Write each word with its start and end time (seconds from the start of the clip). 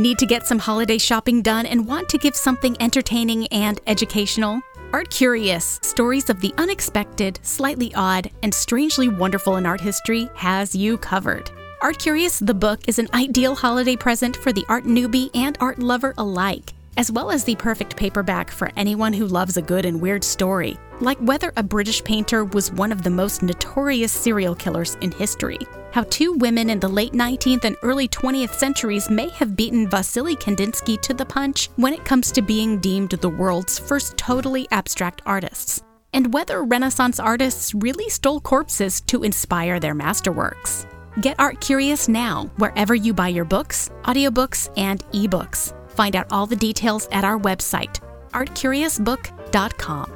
Need 0.00 0.18
to 0.20 0.26
get 0.26 0.46
some 0.46 0.60
holiday 0.60 0.96
shopping 0.96 1.42
done 1.42 1.66
and 1.66 1.84
want 1.84 2.08
to 2.10 2.18
give 2.18 2.36
something 2.36 2.76
entertaining 2.78 3.48
and 3.48 3.80
educational? 3.88 4.60
Art 4.92 5.10
Curious 5.10 5.80
Stories 5.82 6.30
of 6.30 6.40
the 6.40 6.54
Unexpected, 6.56 7.40
Slightly 7.42 7.92
Odd, 7.96 8.30
and 8.44 8.54
Strangely 8.54 9.08
Wonderful 9.08 9.56
in 9.56 9.66
Art 9.66 9.80
History 9.80 10.30
has 10.36 10.72
you 10.72 10.98
covered. 10.98 11.50
Art 11.82 11.98
Curious, 11.98 12.38
the 12.38 12.54
book, 12.54 12.78
is 12.86 13.00
an 13.00 13.08
ideal 13.12 13.56
holiday 13.56 13.96
present 13.96 14.36
for 14.36 14.52
the 14.52 14.64
art 14.68 14.84
newbie 14.84 15.30
and 15.34 15.58
art 15.60 15.80
lover 15.80 16.14
alike, 16.16 16.74
as 16.96 17.10
well 17.10 17.32
as 17.32 17.42
the 17.42 17.56
perfect 17.56 17.96
paperback 17.96 18.52
for 18.52 18.70
anyone 18.76 19.12
who 19.12 19.26
loves 19.26 19.56
a 19.56 19.62
good 19.62 19.84
and 19.84 20.00
weird 20.00 20.22
story, 20.22 20.78
like 21.00 21.18
whether 21.18 21.52
a 21.56 21.62
British 21.64 22.04
painter 22.04 22.44
was 22.44 22.70
one 22.70 22.92
of 22.92 23.02
the 23.02 23.10
most 23.10 23.42
notorious 23.42 24.12
serial 24.12 24.54
killers 24.54 24.96
in 25.00 25.10
history, 25.10 25.58
how 25.92 26.04
two 26.04 26.32
women 26.34 26.70
in 26.70 26.80
the 26.80 26.88
late 26.88 27.12
19th 27.12 27.64
and 27.64 27.76
early 27.82 28.08
20th 28.08 28.54
centuries 28.54 29.10
may 29.10 29.28
have 29.30 29.56
beaten 29.56 29.88
Vasily 29.88 30.36
Kandinsky 30.36 31.00
to 31.02 31.14
the 31.14 31.24
punch 31.24 31.70
when 31.76 31.92
it 31.92 32.04
comes 32.04 32.30
to 32.32 32.42
being 32.42 32.78
deemed 32.78 33.10
the 33.10 33.28
world's 33.28 33.78
first 33.78 34.16
totally 34.16 34.66
abstract 34.70 35.22
artists, 35.26 35.82
and 36.12 36.32
whether 36.32 36.64
Renaissance 36.64 37.18
artists 37.18 37.74
really 37.74 38.08
stole 38.08 38.40
corpses 38.40 39.00
to 39.02 39.24
inspire 39.24 39.80
their 39.80 39.94
masterworks. 39.94 40.86
Get 41.20 41.38
art 41.38 41.60
curious 41.60 42.08
now, 42.08 42.50
wherever 42.56 42.94
you 42.94 43.12
buy 43.12 43.28
your 43.28 43.44
books, 43.44 43.90
audiobooks, 44.04 44.70
and 44.76 45.04
ebooks. 45.12 45.74
Find 45.90 46.14
out 46.14 46.28
all 46.30 46.46
the 46.46 46.54
details 46.54 47.08
at 47.10 47.24
our 47.24 47.38
website, 47.38 48.00
artcuriousbook.com. 48.30 50.12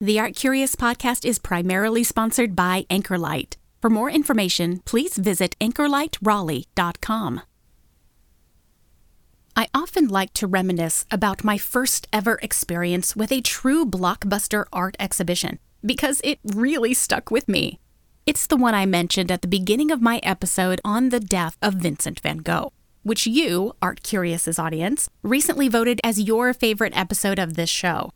The 0.00 0.20
Art 0.20 0.34
Curious 0.36 0.76
podcast 0.76 1.24
is 1.24 1.38
primarily 1.38 2.04
sponsored 2.04 2.54
by 2.54 2.84
Anchorlight. 2.90 3.54
For 3.80 3.90
more 3.90 4.10
information, 4.10 4.80
please 4.84 5.16
visit 5.16 5.56
anchorlightraleigh.com. 5.60 7.40
I 9.58 9.68
often 9.72 10.08
like 10.08 10.34
to 10.34 10.46
reminisce 10.46 11.06
about 11.10 11.42
my 11.42 11.56
first 11.56 12.06
ever 12.12 12.38
experience 12.42 13.16
with 13.16 13.32
a 13.32 13.40
true 13.40 13.86
blockbuster 13.86 14.66
art 14.70 14.96
exhibition 15.00 15.58
because 15.82 16.20
it 16.24 16.38
really 16.44 16.92
stuck 16.92 17.30
with 17.30 17.48
me. 17.48 17.78
It's 18.26 18.46
the 18.46 18.56
one 18.56 18.74
I 18.74 18.86
mentioned 18.86 19.30
at 19.30 19.40
the 19.40 19.48
beginning 19.48 19.90
of 19.90 20.02
my 20.02 20.18
episode 20.22 20.80
on 20.84 21.08
the 21.08 21.20
death 21.20 21.56
of 21.62 21.74
Vincent 21.74 22.20
van 22.20 22.38
Gogh, 22.38 22.72
which 23.02 23.26
you, 23.26 23.72
Art 23.80 24.02
Curious's 24.02 24.58
audience, 24.58 25.08
recently 25.22 25.68
voted 25.68 26.00
as 26.02 26.20
your 26.20 26.52
favorite 26.52 26.96
episode 26.96 27.38
of 27.38 27.54
this 27.54 27.70
show. 27.70 28.10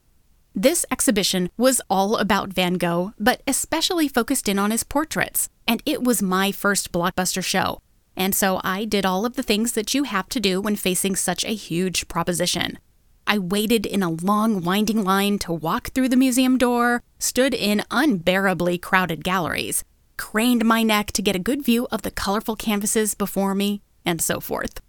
This 0.54 0.84
exhibition 0.90 1.50
was 1.56 1.80
all 1.88 2.16
about 2.16 2.52
Van 2.52 2.74
Gogh, 2.74 3.12
but 3.18 3.40
especially 3.46 4.08
focused 4.08 4.48
in 4.48 4.58
on 4.58 4.72
his 4.72 4.82
portraits, 4.82 5.48
and 5.66 5.80
it 5.86 6.02
was 6.02 6.22
my 6.22 6.50
first 6.50 6.90
blockbuster 6.90 7.42
show. 7.42 7.80
And 8.16 8.34
so 8.34 8.60
I 8.64 8.84
did 8.84 9.06
all 9.06 9.24
of 9.24 9.36
the 9.36 9.44
things 9.44 9.72
that 9.72 9.94
you 9.94 10.02
have 10.04 10.28
to 10.30 10.40
do 10.40 10.60
when 10.60 10.74
facing 10.74 11.14
such 11.14 11.44
a 11.44 11.54
huge 11.54 12.08
proposition. 12.08 12.78
I 13.26 13.38
waited 13.38 13.86
in 13.86 14.02
a 14.02 14.10
long, 14.10 14.62
winding 14.62 15.04
line 15.04 15.38
to 15.40 15.52
walk 15.52 15.90
through 15.90 16.08
the 16.08 16.16
museum 16.16 16.58
door, 16.58 17.04
stood 17.20 17.54
in 17.54 17.84
unbearably 17.90 18.76
crowded 18.76 19.22
galleries, 19.22 19.84
craned 20.16 20.64
my 20.64 20.82
neck 20.82 21.12
to 21.12 21.22
get 21.22 21.36
a 21.36 21.38
good 21.38 21.62
view 21.62 21.86
of 21.92 22.02
the 22.02 22.10
colorful 22.10 22.56
canvases 22.56 23.14
before 23.14 23.54
me, 23.54 23.82
and 24.04 24.20
so 24.20 24.40
forth. 24.40 24.80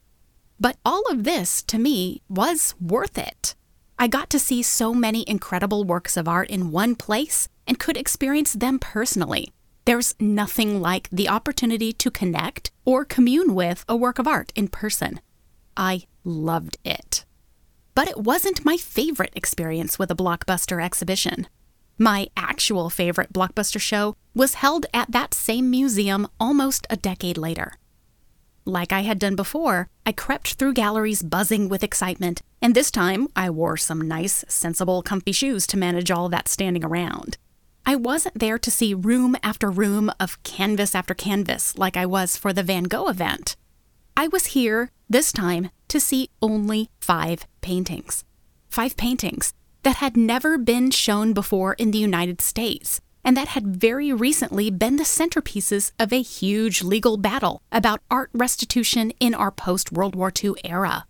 But 0.60 0.78
all 0.84 1.04
of 1.12 1.24
this, 1.24 1.62
to 1.64 1.78
me, 1.78 2.24
was 2.28 2.74
worth 2.82 3.18
it. 3.18 3.56
I 4.02 4.08
got 4.08 4.32
to 4.32 4.40
see 4.40 4.64
so 4.64 4.96
many 4.96 5.24
incredible 5.28 5.84
works 5.84 6.18
of 6.18 6.28
art 6.28 6.50
in 6.50 6.72
one 6.72 6.96
place 6.96 7.48
and 7.68 7.78
could 7.78 7.96
experience 7.96 8.54
them 8.54 8.80
personally. 8.80 9.54
There's 9.86 10.16
nothing 10.20 10.82
like 10.82 11.08
the 11.12 11.30
opportunity 11.30 11.94
to 11.94 12.10
connect 12.10 12.72
or 12.84 13.06
commune 13.06 13.54
with 13.54 13.86
a 13.88 13.96
work 13.96 14.18
of 14.18 14.28
art 14.28 14.52
in 14.56 14.70
person. 14.70 15.22
I 15.78 16.08
loved 16.24 16.80
it. 16.84 17.26
But 17.94 18.08
it 18.08 18.18
wasn't 18.18 18.66
my 18.66 18.76
favorite 18.76 19.34
experience 19.36 20.00
with 20.00 20.10
a 20.10 20.16
blockbuster 20.16 20.84
exhibition. 20.84 21.48
My 22.00 22.28
actual 22.36 22.90
favorite 22.90 23.32
blockbuster 23.32 23.80
show 23.80 24.16
was 24.34 24.56
held 24.56 24.88
at 24.96 25.12
that 25.12 25.36
same 25.36 25.70
museum 25.70 26.28
almost 26.40 26.88
a 26.90 26.98
decade 26.98 27.38
later. 27.38 27.74
Like 28.66 28.92
I 28.92 29.02
had 29.02 29.20
done 29.20 29.36
before, 29.36 29.90
I 30.08 30.12
crept 30.12 30.56
through 30.56 30.74
galleries 30.74 31.22
buzzing 31.22 31.70
with 31.70 31.84
excitement, 31.84 32.42
and 32.62 32.76
this 32.76 32.92
time 32.92 33.28
I 33.36 33.50
wore 33.50 33.78
some 33.78 34.02
nice, 34.02 34.46
sensible, 34.48 35.02
comfy 35.02 35.32
shoes 35.32 35.66
to 35.68 35.78
manage 35.78 36.12
all 36.12 36.30
that 36.30 36.48
standing 36.48 36.86
around. 36.86 37.38
I 37.86 37.96
wasn't 37.96 38.40
there 38.40 38.60
to 38.60 38.70
see 38.70 38.94
room 38.94 39.36
after 39.42 39.72
room 39.72 40.12
of 40.20 40.42
canvas 40.44 40.94
after 40.94 41.14
canvas 41.14 41.78
like 41.78 41.98
I 41.98 42.06
was 42.06 42.38
for 42.38 42.54
the 42.54 42.64
Van 42.64 42.84
Gogh 42.84 43.08
event. 43.08 43.56
I 44.16 44.28
was 44.28 44.48
here, 44.48 44.92
this 45.10 45.32
time, 45.32 45.72
to 45.88 46.00
see 46.00 46.30
only 46.42 46.90
five 47.00 47.48
paintings. 47.62 48.24
Five 48.70 48.96
paintings 48.96 49.54
that 49.84 49.96
had 49.96 50.16
never 50.16 50.58
been 50.58 50.92
shown 50.92 51.34
before 51.34 51.74
in 51.74 51.92
the 51.92 51.98
United 51.98 52.40
States 52.40 53.02
and 53.24 53.38
that 53.38 53.50
had 53.50 53.68
very 53.68 54.12
recently 54.12 54.70
been 54.70 54.98
the 54.98 55.04
centerpieces 55.04 55.92
of 56.00 56.12
a 56.12 56.22
huge 56.22 56.82
legal 56.82 57.18
battle 57.18 57.62
about 57.72 58.02
art 58.10 58.30
restitution 58.34 59.12
in 59.20 59.34
our 59.34 59.52
post 59.52 59.92
World 59.92 60.16
War 60.16 60.32
II 60.44 60.54
era. 60.64 61.06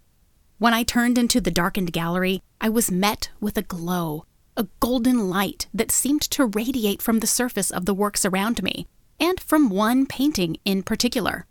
When 0.62 0.76
I 0.76 0.84
turned 0.84 1.18
into 1.18 1.42
the 1.42 1.50
darkened 1.50 1.92
gallery, 1.92 2.44
I 2.62 2.70
was 2.70 2.92
met 2.92 3.32
with 3.40 3.58
a 3.58 3.64
glow, 3.64 4.26
a 4.56 4.68
golden 4.80 5.28
light 5.28 5.66
that 5.74 5.90
seemed 5.90 6.22
to 6.30 6.46
radiate 6.46 7.02
from 7.02 7.18
the 7.18 7.26
surface 7.26 7.72
of 7.72 7.88
the 7.88 7.96
works 7.96 8.26
around 8.26 8.62
me, 8.62 8.86
and 9.20 9.40
from 9.40 9.72
one 9.72 10.06
painting 10.06 10.58
in 10.64 10.84
particular, 10.84 11.48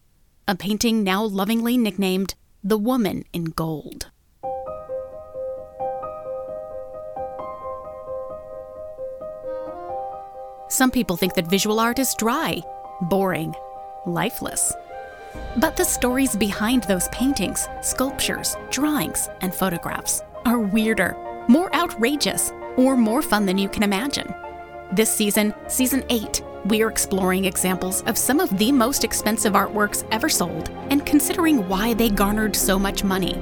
a 0.47 0.55
painting 0.55 1.03
now 1.03 1.25
lovingly 1.25 1.77
nicknamed 1.77 2.37
The 2.63 2.79
Woman 2.79 3.25
in 3.33 3.47
Gold. 3.47 4.13
Some 10.69 10.93
people 10.93 11.17
think 11.17 11.35
that 11.35 11.51
visual 11.51 11.81
art 11.81 11.99
is 11.99 12.15
dry, 12.15 12.63
boring, 13.01 13.57
lifeless. 14.07 14.73
But 15.57 15.77
the 15.77 15.85
stories 15.85 16.37
behind 16.37 16.85
those 16.85 17.09
paintings, 17.09 17.67
sculptures, 17.83 18.57
drawings, 18.71 19.29
and 19.41 19.53
photographs 19.53 20.23
are 20.45 20.61
weirder, 20.61 21.17
more 21.49 21.75
outrageous, 21.75 22.53
or 22.77 22.97
more 22.97 23.21
fun 23.21 23.47
than 23.47 23.59
you 23.59 23.69
can 23.69 23.83
imagine. 23.83 24.33
This 24.93 25.13
season, 25.13 25.53
season 25.67 26.05
8, 26.09 26.43
we 26.67 26.83
are 26.83 26.89
exploring 26.89 27.47
examples 27.47 28.03
of 28.03 28.17
some 28.17 28.39
of 28.39 28.57
the 28.59 28.71
most 28.71 29.03
expensive 29.03 29.55
artworks 29.55 30.07
ever 30.13 30.29
sold 30.29 30.71
and 30.91 31.05
considering 31.05 31.69
why 31.69 31.95
they 31.95 32.11
garnered 32.11 32.55
so 32.55 32.79
much 32.79 33.03
money. 33.03 33.35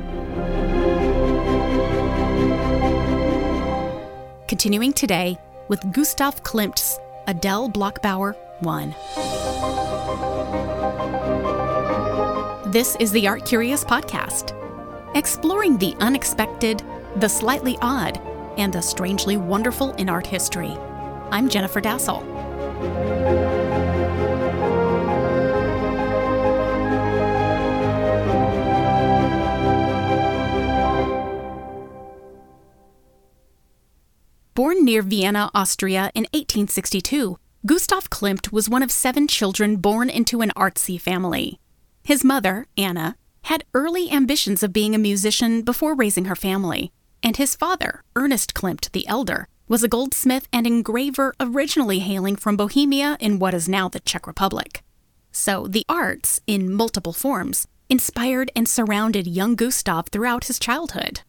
Continuing 4.47 4.94
today 4.94 5.36
with 5.68 5.92
Gustav 5.92 6.42
Klimt's 6.42 6.98
Adele 7.26 7.68
Bloch-Bauer 7.68 8.32
1. 8.60 8.94
This 12.68 12.98
is 13.00 13.10
the 13.12 13.26
Art 13.26 13.47
Curious 13.47 13.82
Podcast, 13.82 14.53
exploring 15.16 15.78
the 15.78 15.97
unexpected, 16.00 16.82
the 17.16 17.26
slightly 17.26 17.78
odd, 17.80 18.20
and 18.59 18.70
the 18.70 18.82
strangely 18.82 19.38
wonderful 19.38 19.94
in 19.94 20.10
art 20.10 20.26
history. 20.26 20.76
I'm 21.30 21.48
Jennifer 21.48 21.80
Dasal. 21.80 22.22
Born 34.54 34.84
near 34.84 35.00
Vienna, 35.00 35.50
Austria 35.54 36.10
in 36.14 36.24
1862, 36.34 37.38
Gustav 37.64 38.10
Klimt 38.10 38.53
was 38.53 38.68
one 38.68 38.82
of 38.82 38.91
seven 38.91 39.26
children 39.26 39.76
born 39.76 40.10
into 40.10 40.42
an 40.42 40.53
artsy 40.54 41.00
family. 41.00 41.59
His 42.09 42.25
mother, 42.25 42.66
Anna, 42.78 43.16
had 43.43 43.66
early 43.75 44.10
ambitions 44.10 44.63
of 44.63 44.72
being 44.72 44.95
a 44.95 44.99
musician 44.99 45.60
before 45.60 45.95
raising 45.95 46.25
her 46.25 46.34
family, 46.34 46.91
and 47.22 47.37
his 47.37 47.55
father, 47.55 48.03
Ernest 48.16 48.55
Klimt 48.55 48.91
the 48.93 49.07
Elder, 49.07 49.47
was 49.69 49.83
a 49.83 49.89
goldsmith 49.89 50.49
and 50.51 50.66
engraver 50.66 51.34
originally 51.39 51.99
hailing 51.99 52.34
from 52.34 52.57
Bohemia 52.57 53.19
in 53.21 53.39
what 53.39 53.53
is 53.53 53.69
now 53.69 53.91
the 53.91 54.01
Czech 54.01 54.27
Republic. 54.27 54.83
So 55.33 55.66
the 55.69 55.84
arts, 55.87 56.41
in 56.47 56.72
multiple 56.72 57.13
forms, 57.13 57.69
inspired 57.91 58.51
and 58.57 58.66
surrounded 58.66 59.27
young 59.27 59.55
Gustav 59.55 60.09
throughout 60.09 60.45
his 60.45 60.59
childhood. 60.59 61.21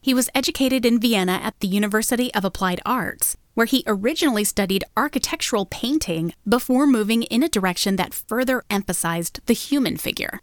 He 0.00 0.14
was 0.14 0.30
educated 0.36 0.86
in 0.86 1.00
Vienna 1.00 1.40
at 1.42 1.58
the 1.58 1.66
University 1.66 2.32
of 2.32 2.44
Applied 2.44 2.80
Arts, 2.86 3.36
where 3.54 3.66
he 3.66 3.84
originally 3.86 4.44
studied 4.44 4.84
architectural 4.96 5.66
painting 5.66 6.34
before 6.48 6.86
moving 6.86 7.22
in 7.24 7.42
a 7.42 7.48
direction 7.48 7.96
that 7.96 8.14
further 8.14 8.64
emphasized 8.70 9.40
the 9.46 9.52
human 9.52 9.96
figure. 9.96 10.40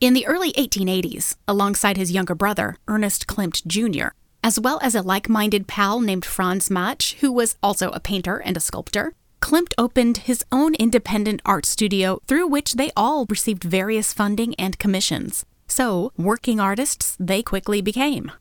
In 0.00 0.14
the 0.14 0.26
early 0.26 0.52
1880s, 0.52 1.36
alongside 1.46 1.96
his 1.96 2.12
younger 2.12 2.34
brother, 2.34 2.76
Ernest 2.88 3.26
Klimt 3.26 3.66
Jr., 3.66 4.08
as 4.42 4.60
well 4.60 4.78
as 4.82 4.94
a 4.94 5.00
like 5.00 5.28
minded 5.28 5.66
pal 5.66 6.00
named 6.00 6.24
Franz 6.24 6.68
Matsch, 6.68 7.14
who 7.20 7.32
was 7.32 7.56
also 7.62 7.90
a 7.90 8.00
painter 8.00 8.36
and 8.36 8.56
a 8.56 8.60
sculptor, 8.60 9.14
Klimt 9.40 9.72
opened 9.78 10.18
his 10.18 10.44
own 10.50 10.74
independent 10.74 11.40
art 11.44 11.64
studio 11.64 12.18
through 12.26 12.46
which 12.46 12.74
they 12.74 12.90
all 12.96 13.26
received 13.26 13.64
various 13.64 14.12
funding 14.12 14.54
and 14.56 14.78
commissions. 14.78 15.44
So, 15.68 16.12
working 16.16 16.60
artists 16.60 17.16
they 17.18 17.42
quickly 17.42 17.80
became. 17.80 18.32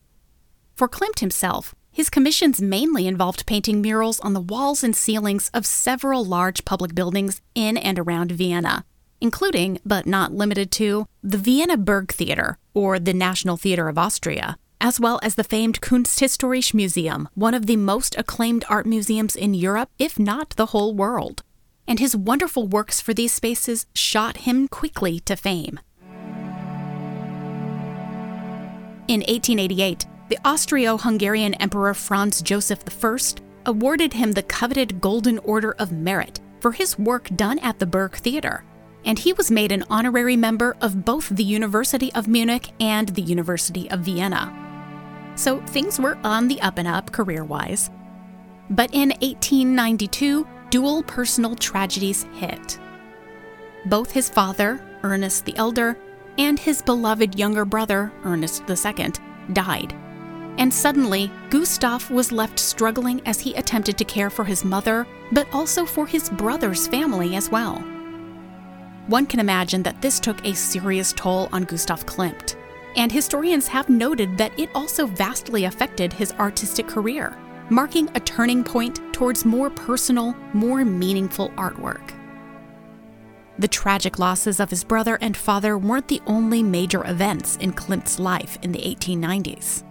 For 0.75 0.89
Klimt 0.89 1.19
himself, 1.19 1.73
his 1.93 2.09
commissions 2.09 2.59
mainly 2.59 3.05
involved 3.05 3.45
painting 3.45 3.79
murals 3.79 4.19
on 4.21 4.33
the 4.33 4.41
walls 4.41 4.83
and 4.83 4.95
ceilings 4.95 5.51
of 5.53 5.63
several 5.63 6.25
large 6.25 6.65
public 6.65 6.95
buildings 6.95 7.39
in 7.53 7.77
and 7.77 7.99
around 7.99 8.31
Vienna, 8.31 8.83
including, 9.21 9.79
but 9.85 10.07
not 10.07 10.33
limited 10.33 10.71
to, 10.71 11.05
the 11.21 11.37
Vienna 11.37 11.77
Burg 11.77 12.11
Theater, 12.11 12.57
or 12.73 12.97
the 12.97 13.13
National 13.13 13.57
Theater 13.57 13.87
of 13.89 13.99
Austria, 13.99 14.57
as 14.81 14.99
well 14.99 15.19
as 15.21 15.35
the 15.35 15.43
famed 15.43 15.81
Kunsthistorische 15.81 16.73
Museum, 16.73 17.29
one 17.35 17.53
of 17.53 17.67
the 17.67 17.77
most 17.77 18.15
acclaimed 18.17 18.65
art 18.67 18.87
museums 18.87 19.35
in 19.35 19.53
Europe, 19.53 19.89
if 19.99 20.17
not 20.17 20.49
the 20.51 20.67
whole 20.67 20.95
world. 20.95 21.43
And 21.87 21.99
his 21.99 22.15
wonderful 22.15 22.67
works 22.67 23.01
for 23.01 23.13
these 23.13 23.33
spaces 23.33 23.85
shot 23.93 24.37
him 24.37 24.67
quickly 24.67 25.19
to 25.21 25.35
fame. 25.35 25.79
In 29.07 29.19
1888, 29.19 30.07
the 30.33 30.49
Austro 30.49 30.97
Hungarian 30.97 31.53
Emperor 31.55 31.93
Franz 31.93 32.41
Joseph 32.41 32.83
I 33.03 33.17
awarded 33.67 34.13
him 34.13 34.31
the 34.31 34.41
coveted 34.41 34.99
Golden 34.99 35.37
Order 35.37 35.73
of 35.73 35.91
Merit 35.91 36.39
for 36.59 36.71
his 36.71 36.97
work 36.97 37.29
done 37.35 37.59
at 37.59 37.77
the 37.77 37.85
Burg 37.85 38.15
Theater, 38.15 38.65
and 39.05 39.19
he 39.19 39.31
was 39.33 39.51
made 39.51 39.71
an 39.71 39.83
honorary 39.91 40.35
member 40.35 40.75
of 40.81 41.05
both 41.05 41.29
the 41.29 41.43
University 41.43 42.11
of 42.13 42.27
Munich 42.27 42.71
and 42.79 43.09
the 43.09 43.21
University 43.21 43.87
of 43.91 43.99
Vienna. 43.99 44.51
So 45.35 45.61
things 45.67 45.99
were 45.99 46.17
on 46.23 46.47
the 46.47 46.59
up 46.61 46.79
and 46.79 46.87
up 46.87 47.11
career 47.11 47.43
wise. 47.43 47.91
But 48.71 48.89
in 48.91 49.09
1892, 49.09 50.47
dual 50.71 51.03
personal 51.03 51.53
tragedies 51.55 52.25
hit. 52.33 52.79
Both 53.85 54.09
his 54.09 54.31
father, 54.31 54.83
Ernest 55.03 55.45
the 55.45 55.55
Elder, 55.57 55.95
and 56.39 56.57
his 56.57 56.81
beloved 56.81 57.37
younger 57.37 57.65
brother, 57.65 58.11
Ernest 58.23 58.63
II, 58.67 59.11
died 59.53 59.93
and 60.57 60.73
suddenly, 60.73 61.31
Gustav 61.49 62.09
was 62.11 62.31
left 62.31 62.59
struggling 62.59 63.21
as 63.25 63.39
he 63.39 63.53
attempted 63.55 63.97
to 63.97 64.05
care 64.05 64.29
for 64.29 64.43
his 64.43 64.63
mother, 64.63 65.07
but 65.31 65.47
also 65.53 65.85
for 65.85 66.05
his 66.05 66.29
brother's 66.29 66.87
family 66.87 67.35
as 67.35 67.49
well. 67.49 67.83
One 69.07 69.25
can 69.25 69.39
imagine 69.39 69.83
that 69.83 70.01
this 70.01 70.19
took 70.19 70.45
a 70.45 70.53
serious 70.53 71.11
toll 71.13 71.49
on 71.51 71.63
Gustav 71.63 72.05
Klimt, 72.05 72.55
and 72.95 73.11
historians 73.11 73.67
have 73.67 73.89
noted 73.89 74.37
that 74.37 74.57
it 74.57 74.69
also 74.73 75.07
vastly 75.07 75.65
affected 75.65 76.13
his 76.13 76.31
artistic 76.33 76.87
career, 76.87 77.37
marking 77.69 78.09
a 78.15 78.19
turning 78.19 78.63
point 78.63 79.01
towards 79.13 79.45
more 79.45 79.69
personal, 79.69 80.35
more 80.53 80.85
meaningful 80.85 81.49
artwork. 81.51 82.13
The 83.59 83.67
tragic 83.67 84.19
losses 84.19 84.59
of 84.59 84.69
his 84.69 84.83
brother 84.83 85.17
and 85.21 85.37
father 85.37 85.77
weren't 85.77 86.07
the 86.07 86.21
only 86.25 86.63
major 86.63 87.07
events 87.07 87.57
in 87.57 87.73
Klimt's 87.73 88.19
life 88.19 88.57
in 88.61 88.71
the 88.71 88.79
1890s. 88.79 89.83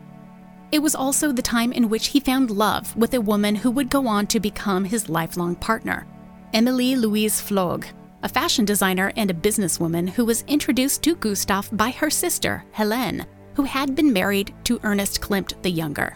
It 0.73 0.83
was 0.83 0.95
also 0.95 1.33
the 1.33 1.43
time 1.43 1.71
in 1.71 1.91
which 1.91 2.09
he 2.09 2.19
found 2.19 2.51
love 2.51 2.97
with 2.97 3.13
a 3.13 3.21
woman 3.21 3.55
who 3.55 3.71
would 3.73 3.91
go 3.91 4.07
on 4.07 4.27
to 4.29 4.41
become 4.41 4.87
his 4.87 5.11
lifelong 5.11 5.55
partner, 5.55 6.07
Emilie 6.55 6.97
Louise 6.97 7.43
Flög, 7.43 7.85
a 8.23 8.29
fashion 8.29 8.65
designer 8.65 9.13
and 9.19 9.31
a 9.31 9.35
businesswoman 9.35 10.09
who 10.09 10.25
was 10.25 10.45
introduced 10.49 11.03
to 11.03 11.15
Gustav 11.17 11.69
by 11.77 11.91
her 11.91 12.09
sister, 12.09 12.65
Helene, 12.73 13.27
who 13.55 13.65
had 13.65 13.95
been 13.95 14.15
married 14.15 14.55
to 14.65 14.81
Ernest 14.83 15.21
Klimt 15.21 15.61
the 15.61 15.71
Younger. 15.71 16.15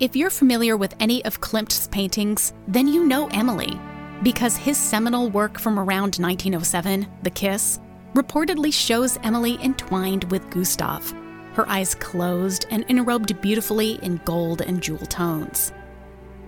If 0.00 0.16
you're 0.16 0.30
familiar 0.30 0.78
with 0.78 0.94
any 0.98 1.22
of 1.26 1.38
Klimt's 1.42 1.88
paintings, 1.88 2.54
then 2.66 2.88
you 2.88 3.04
know 3.04 3.26
Emily, 3.32 3.78
because 4.22 4.56
his 4.56 4.78
seminal 4.78 5.28
work 5.28 5.60
from 5.60 5.78
around 5.78 6.16
1907, 6.16 7.06
The 7.22 7.30
Kiss, 7.30 7.80
reportedly 8.14 8.72
shows 8.72 9.18
Emily 9.22 9.58
entwined 9.62 10.24
with 10.30 10.48
Gustav 10.48 11.14
her 11.56 11.68
eyes 11.70 11.94
closed 11.94 12.66
and 12.70 12.86
enrobed 12.88 13.40
beautifully 13.40 13.94
in 14.02 14.20
gold 14.24 14.60
and 14.60 14.82
jewel 14.82 15.06
tones. 15.06 15.72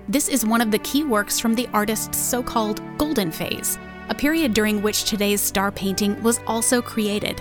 This 0.06 0.28
is 0.28 0.44
one 0.44 0.60
of 0.60 0.70
the 0.70 0.78
key 0.81 1.02
works 1.02 1.40
from 1.40 1.55
the 1.55 1.66
artist's 1.72 2.19
so 2.19 2.43
called 2.43 2.82
Golden 2.99 3.32
Phase, 3.32 3.78
a 4.10 4.14
period 4.14 4.52
during 4.52 4.82
which 4.82 5.05
today's 5.05 5.40
star 5.40 5.72
painting 5.72 6.22
was 6.22 6.40
also 6.46 6.82
created. 6.82 7.40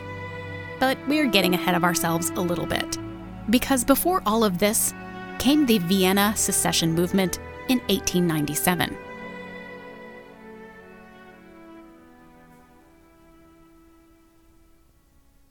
But 0.80 0.98
we're 1.08 1.28
getting 1.28 1.56
ahead 1.56 1.76
of 1.76 1.84
ourselves 1.84 2.30
a 2.32 2.42
little 2.42 2.66
bit. 2.66 2.98
Because 3.50 3.84
before 3.84 4.24
all 4.26 4.44
of 4.44 4.60
this 4.60 4.94
came 5.38 5.66
the 5.66 5.78
Vienna 5.80 6.34
secession 6.38 6.94
movement 6.94 7.38
in 7.68 7.80
1897. 7.90 8.98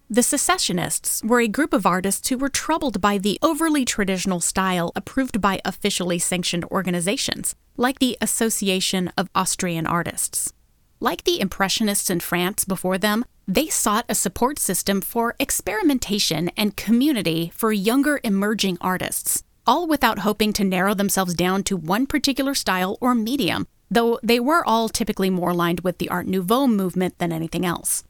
The 0.09 0.23
secessionists 0.23 1.21
were 1.25 1.41
a 1.41 1.49
group 1.49 1.73
of 1.73 1.85
artists 1.85 2.29
who 2.29 2.39
were 2.39 2.49
troubled 2.49 3.01
by 3.01 3.19
the 3.19 3.41
overly 3.43 3.85
traditional 3.85 4.41
style 4.41 4.93
approved 4.95 5.41
by 5.41 5.61
officially 5.65 6.21
sanctioned 6.21 6.65
organizations, 6.67 7.57
like 7.77 7.99
the 7.99 8.17
Association 8.21 9.11
of 9.19 9.29
Austrian 9.35 9.85
Artists. 9.85 10.53
Like 11.01 11.25
the 11.25 11.41
Impressionists 11.41 12.09
in 12.09 12.21
France 12.21 12.65
before 12.65 12.99
them, 12.99 13.25
they 13.49 13.67
sought 13.67 14.05
a 14.09 14.15
support 14.15 14.61
system 14.61 15.01
for 15.01 15.35
experimentation 15.41 16.51
and 16.57 16.77
community 16.77 17.51
for 17.53 17.73
younger 17.73 18.21
emerging 18.23 18.79
artists, 18.81 19.43
all 19.67 19.89
without 19.89 20.21
hoping 20.21 20.53
to 20.53 20.63
narrow 20.63 20.95
themselves 20.95 21.35
down 21.35 21.65
to 21.65 21.77
one 21.77 22.07
particular 22.07 22.55
style 22.55 22.97
or 23.01 23.13
medium, 23.13 23.67
though 23.91 24.21
they 24.23 24.39
were 24.39 24.65
all 24.65 24.89
typically 24.89 25.31
more 25.31 25.51
aligned 25.51 25.81
with 25.81 25.99
the 25.99 26.09
Art 26.09 26.29
Nouveau 26.29 26.69
movement 26.69 27.19
than 27.19 27.33
anything 27.33 27.67
else. 27.67 28.05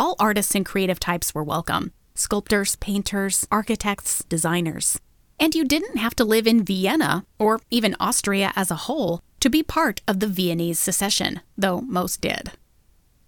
All 0.00 0.16
artists 0.18 0.54
and 0.54 0.64
creative 0.64 0.98
types 0.98 1.34
were 1.34 1.44
welcome 1.44 1.92
sculptors, 2.14 2.74
painters, 2.76 3.46
architects, 3.52 4.24
designers. 4.30 4.98
And 5.38 5.54
you 5.54 5.62
didn't 5.62 5.98
have 5.98 6.16
to 6.16 6.24
live 6.24 6.46
in 6.46 6.64
Vienna, 6.64 7.26
or 7.38 7.60
even 7.70 7.96
Austria 8.00 8.50
as 8.56 8.70
a 8.70 8.86
whole, 8.86 9.20
to 9.40 9.50
be 9.50 9.62
part 9.62 10.00
of 10.08 10.20
the 10.20 10.26
Viennese 10.26 10.78
secession, 10.78 11.42
though 11.58 11.82
most 11.82 12.22
did. 12.22 12.52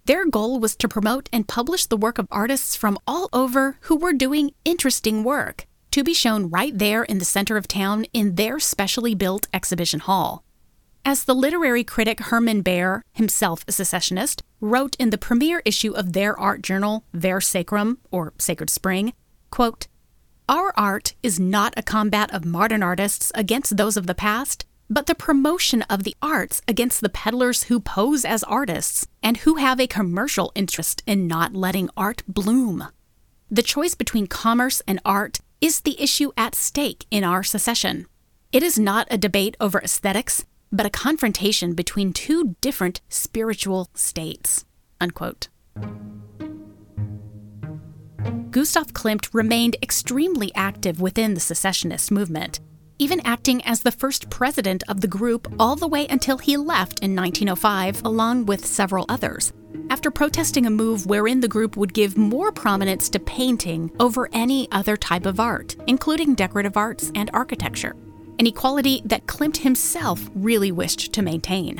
Their 0.05 0.25
goal 0.25 0.59
was 0.59 0.75
to 0.77 0.87
promote 0.87 1.29
and 1.31 1.47
publish 1.47 1.85
the 1.85 1.95
work 1.95 2.17
of 2.17 2.27
artists 2.31 2.75
from 2.75 2.97
all 3.05 3.29
over 3.31 3.77
who 3.81 3.95
were 3.95 4.11
doing 4.11 4.49
interesting 4.65 5.23
work, 5.23 5.67
to 5.91 6.03
be 6.03 6.15
shown 6.15 6.49
right 6.49 6.75
there 6.75 7.03
in 7.03 7.19
the 7.19 7.25
center 7.25 7.55
of 7.55 7.67
town 7.67 8.07
in 8.13 8.33
their 8.33 8.59
specially 8.59 9.13
built 9.13 9.45
exhibition 9.53 9.99
hall. 9.99 10.43
As 11.05 11.25
the 11.25 11.35
literary 11.35 11.83
critic 11.83 12.21
Hermann 12.21 12.61
Bahr, 12.61 13.03
himself 13.11 13.65
a 13.67 13.73
secessionist, 13.73 14.41
wrote 14.61 14.95
in 14.97 15.09
the 15.09 15.17
premiere 15.17 15.61
issue 15.65 15.91
of 15.91 16.13
their 16.13 16.39
art 16.39 16.61
journal, 16.61 17.03
Ver 17.13 17.41
Sacrum, 17.41 17.97
or 18.09 18.31
Sacred 18.37 18.69
Spring, 18.69 19.11
quote, 19.49 19.87
Our 20.47 20.73
art 20.77 21.13
is 21.21 21.41
not 21.41 21.73
a 21.75 21.83
combat 21.83 22.33
of 22.33 22.45
modern 22.45 22.81
artists 22.81 23.33
against 23.35 23.75
those 23.75 23.97
of 23.97 24.07
the 24.07 24.15
past, 24.15 24.65
but 24.89 25.07
the 25.07 25.15
promotion 25.15 25.81
of 25.83 26.03
the 26.03 26.15
arts 26.21 26.61
against 26.69 27.01
the 27.01 27.09
peddlers 27.09 27.63
who 27.63 27.81
pose 27.81 28.23
as 28.23 28.43
artists 28.43 29.05
and 29.21 29.37
who 29.37 29.55
have 29.55 29.81
a 29.81 29.87
commercial 29.87 30.53
interest 30.55 31.03
in 31.05 31.27
not 31.27 31.53
letting 31.53 31.89
art 31.97 32.23
bloom. 32.29 32.87
The 33.51 33.61
choice 33.61 33.93
between 33.93 34.27
commerce 34.27 34.81
and 34.87 35.01
art 35.03 35.39
is 35.59 35.81
the 35.81 36.01
issue 36.01 36.31
at 36.37 36.55
stake 36.55 37.05
in 37.11 37.25
our 37.25 37.43
secession. 37.43 38.07
It 38.53 38.63
is 38.63 38.79
not 38.79 39.07
a 39.11 39.17
debate 39.17 39.57
over 39.59 39.79
aesthetics, 39.79 40.45
but 40.73 40.87
a 40.87 40.89
confrontation 40.89 41.73
between 41.73 42.11
two 42.11 42.55
different 42.59 42.99
spiritual 43.07 43.89
states. 43.93 44.65
Unquote. 44.99 45.47
Gustav 48.49 48.87
Klimt 48.93 49.29
remained 49.33 49.77
extremely 49.81 50.51
active 50.55 50.99
within 50.99 51.35
the 51.35 51.39
secessionist 51.39 52.11
movement, 52.11 52.59
even 52.99 53.19
acting 53.25 53.63
as 53.65 53.81
the 53.81 53.91
first 53.91 54.29
president 54.29 54.83
of 54.87 55.01
the 55.01 55.07
group 55.07 55.51
all 55.59 55.75
the 55.75 55.87
way 55.87 56.07
until 56.07 56.37
he 56.37 56.57
left 56.57 56.99
in 57.01 57.15
1905, 57.15 58.03
along 58.05 58.45
with 58.45 58.65
several 58.65 59.05
others, 59.09 59.53
after 59.89 60.09
protesting 60.11 60.65
a 60.65 60.71
move 60.71 61.05
wherein 61.05 61.39
the 61.39 61.47
group 61.47 61.77
would 61.77 61.93
give 61.93 62.17
more 62.17 62.51
prominence 62.51 63.09
to 63.09 63.19
painting 63.19 63.91
over 63.99 64.29
any 64.33 64.71
other 64.71 64.97
type 64.97 65.25
of 65.25 65.39
art, 65.39 65.75
including 65.87 66.35
decorative 66.35 66.77
arts 66.77 67.11
and 67.15 67.29
architecture 67.33 67.95
an 68.39 68.47
equality 68.47 69.01
that 69.05 69.25
Klimt 69.27 69.57
himself 69.57 70.29
really 70.35 70.71
wished 70.71 71.13
to 71.13 71.21
maintain. 71.21 71.77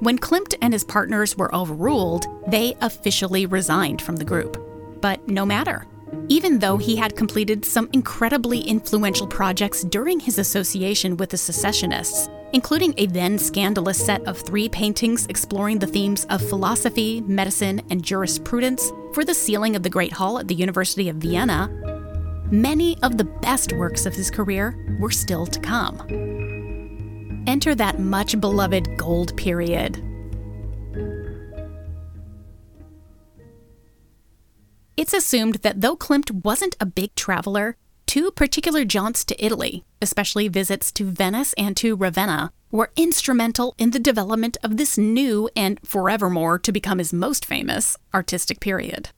When 0.00 0.18
Klimt 0.18 0.54
and 0.60 0.72
his 0.72 0.84
partners 0.84 1.36
were 1.36 1.54
overruled, 1.54 2.26
they 2.48 2.74
officially 2.80 3.46
resigned 3.46 4.02
from 4.02 4.16
the 4.16 4.24
group. 4.24 4.56
But 5.00 5.28
no 5.28 5.46
matter. 5.46 5.86
Even 6.28 6.58
though 6.58 6.76
he 6.76 6.96
had 6.96 7.16
completed 7.16 7.64
some 7.64 7.88
incredibly 7.92 8.60
influential 8.60 9.26
projects 9.26 9.82
during 9.84 10.20
his 10.20 10.38
association 10.38 11.16
with 11.16 11.30
the 11.30 11.36
secessionists, 11.36 12.28
including 12.52 12.94
a 12.96 13.06
then 13.06 13.38
scandalous 13.38 14.04
set 14.04 14.22
of 14.26 14.38
three 14.38 14.68
paintings 14.68 15.26
exploring 15.26 15.78
the 15.78 15.86
themes 15.86 16.26
of 16.26 16.46
philosophy, 16.46 17.20
medicine, 17.22 17.80
and 17.90 18.04
jurisprudence 18.04 18.92
for 19.14 19.24
the 19.24 19.34
ceiling 19.34 19.76
of 19.76 19.82
the 19.82 19.90
Great 19.90 20.12
Hall 20.12 20.38
at 20.38 20.48
the 20.48 20.54
University 20.54 21.08
of 21.08 21.16
Vienna, 21.16 21.70
many 22.52 23.02
of 23.02 23.16
the 23.16 23.24
best 23.24 23.72
works 23.72 24.04
of 24.04 24.14
his 24.14 24.30
career 24.30 24.76
were 25.00 25.10
still 25.10 25.46
to 25.46 25.58
come. 25.58 25.98
Enter 27.46 27.74
that 27.74 27.98
much 27.98 28.38
beloved 28.40 28.96
gold 28.98 29.36
period. 29.36 29.96
It's 34.96 35.14
assumed 35.14 35.56
that 35.56 35.80
though 35.80 35.96
Klimt 35.96 36.44
wasn't 36.44 36.76
a 36.78 36.86
big 36.86 37.14
traveler, 37.14 37.76
two 38.06 38.30
particular 38.30 38.84
jaunts 38.84 39.24
to 39.24 39.44
Italy, 39.44 39.82
especially 40.02 40.48
visits 40.48 40.92
to 40.92 41.10
Venice 41.10 41.54
and 41.54 41.74
to 41.78 41.96
Ravenna, 41.96 42.52
were 42.70 42.92
instrumental 42.96 43.74
in 43.78 43.90
the 43.90 43.98
development 43.98 44.58
of 44.62 44.76
this 44.76 44.98
new 44.98 45.48
and 45.56 45.80
forevermore 45.82 46.58
to 46.58 46.70
become 46.70 46.98
his 46.98 47.12
most 47.12 47.46
famous 47.46 47.96
artistic 48.12 48.60
period. 48.60 49.08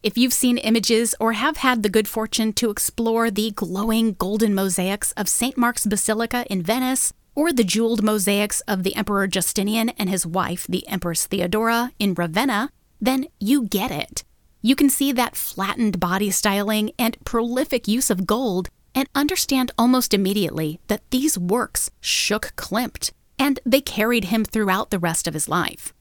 If 0.00 0.16
you've 0.16 0.32
seen 0.32 0.58
images 0.58 1.16
or 1.18 1.32
have 1.32 1.56
had 1.56 1.82
the 1.82 1.88
good 1.88 2.06
fortune 2.06 2.52
to 2.52 2.70
explore 2.70 3.32
the 3.32 3.50
glowing 3.50 4.12
golden 4.12 4.54
mosaics 4.54 5.10
of 5.12 5.28
St. 5.28 5.56
Mark's 5.58 5.86
Basilica 5.86 6.46
in 6.48 6.62
Venice, 6.62 7.12
or 7.34 7.52
the 7.52 7.64
jeweled 7.64 8.04
mosaics 8.04 8.60
of 8.62 8.84
the 8.84 8.94
Emperor 8.94 9.26
Justinian 9.26 9.88
and 9.90 10.08
his 10.08 10.24
wife, 10.24 10.68
the 10.68 10.86
Empress 10.86 11.26
Theodora, 11.26 11.90
in 11.98 12.14
Ravenna, 12.14 12.70
then 13.00 13.26
you 13.40 13.64
get 13.64 13.90
it. 13.90 14.22
You 14.62 14.76
can 14.76 14.88
see 14.88 15.10
that 15.12 15.34
flattened 15.34 15.98
body 15.98 16.30
styling 16.30 16.92
and 16.96 17.16
prolific 17.24 17.88
use 17.88 18.08
of 18.08 18.24
gold 18.24 18.68
and 18.94 19.08
understand 19.16 19.72
almost 19.76 20.14
immediately 20.14 20.78
that 20.86 21.02
these 21.10 21.36
works 21.36 21.90
shook 22.00 22.52
Klimt 22.54 23.10
and 23.36 23.58
they 23.66 23.80
carried 23.80 24.26
him 24.26 24.44
throughout 24.44 24.90
the 24.90 24.98
rest 25.00 25.26
of 25.26 25.34
his 25.34 25.48
life. 25.48 25.92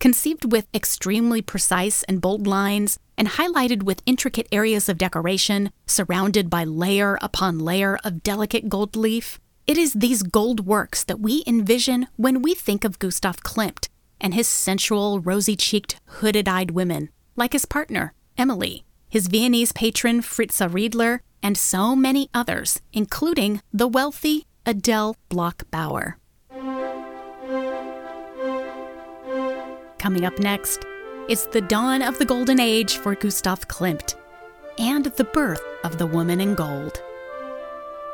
Conceived 0.00 0.52
with 0.52 0.66
extremely 0.74 1.40
precise 1.40 2.02
and 2.04 2.20
bold 2.20 2.46
lines 2.46 2.98
and 3.16 3.28
highlighted 3.28 3.82
with 3.82 4.02
intricate 4.06 4.48
areas 4.52 4.88
of 4.88 4.98
decoration, 4.98 5.70
surrounded 5.86 6.50
by 6.50 6.64
layer 6.64 7.18
upon 7.22 7.58
layer 7.58 7.98
of 8.04 8.22
delicate 8.22 8.68
gold 8.68 8.96
leaf, 8.96 9.40
it 9.66 9.78
is 9.78 9.94
these 9.94 10.22
gold 10.22 10.66
works 10.66 11.04
that 11.04 11.20
we 11.20 11.42
envision 11.46 12.08
when 12.16 12.42
we 12.42 12.54
think 12.54 12.84
of 12.84 12.98
Gustav 12.98 13.38
Klimt 13.38 13.88
and 14.20 14.34
his 14.34 14.46
sensual, 14.46 15.20
rosy 15.20 15.56
cheeked, 15.56 16.00
hooded 16.06 16.48
eyed 16.48 16.72
women, 16.72 17.08
like 17.36 17.52
his 17.52 17.64
partner, 17.64 18.12
Emily, 18.36 18.84
his 19.08 19.28
Viennese 19.28 19.72
patron, 19.72 20.20
Fritza 20.20 20.68
Riedler, 20.68 21.20
and 21.42 21.56
so 21.56 21.94
many 21.94 22.28
others, 22.34 22.80
including 22.92 23.62
the 23.72 23.86
wealthy 23.86 24.46
Adele 24.66 25.16
Bloch 25.28 25.70
Bauer. 25.70 26.18
Coming 30.04 30.26
up 30.26 30.38
next, 30.38 30.84
it's 31.30 31.46
the 31.46 31.62
dawn 31.62 32.02
of 32.02 32.18
the 32.18 32.26
golden 32.26 32.60
age 32.60 32.98
for 32.98 33.14
Gustav 33.14 33.68
Klimt 33.68 34.16
and 34.76 35.06
the 35.06 35.24
birth 35.24 35.62
of 35.82 35.96
the 35.96 36.06
woman 36.06 36.42
in 36.42 36.54
gold. 36.54 37.00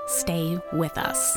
Stay 0.07 0.61
with 0.73 0.97
us. 0.97 1.37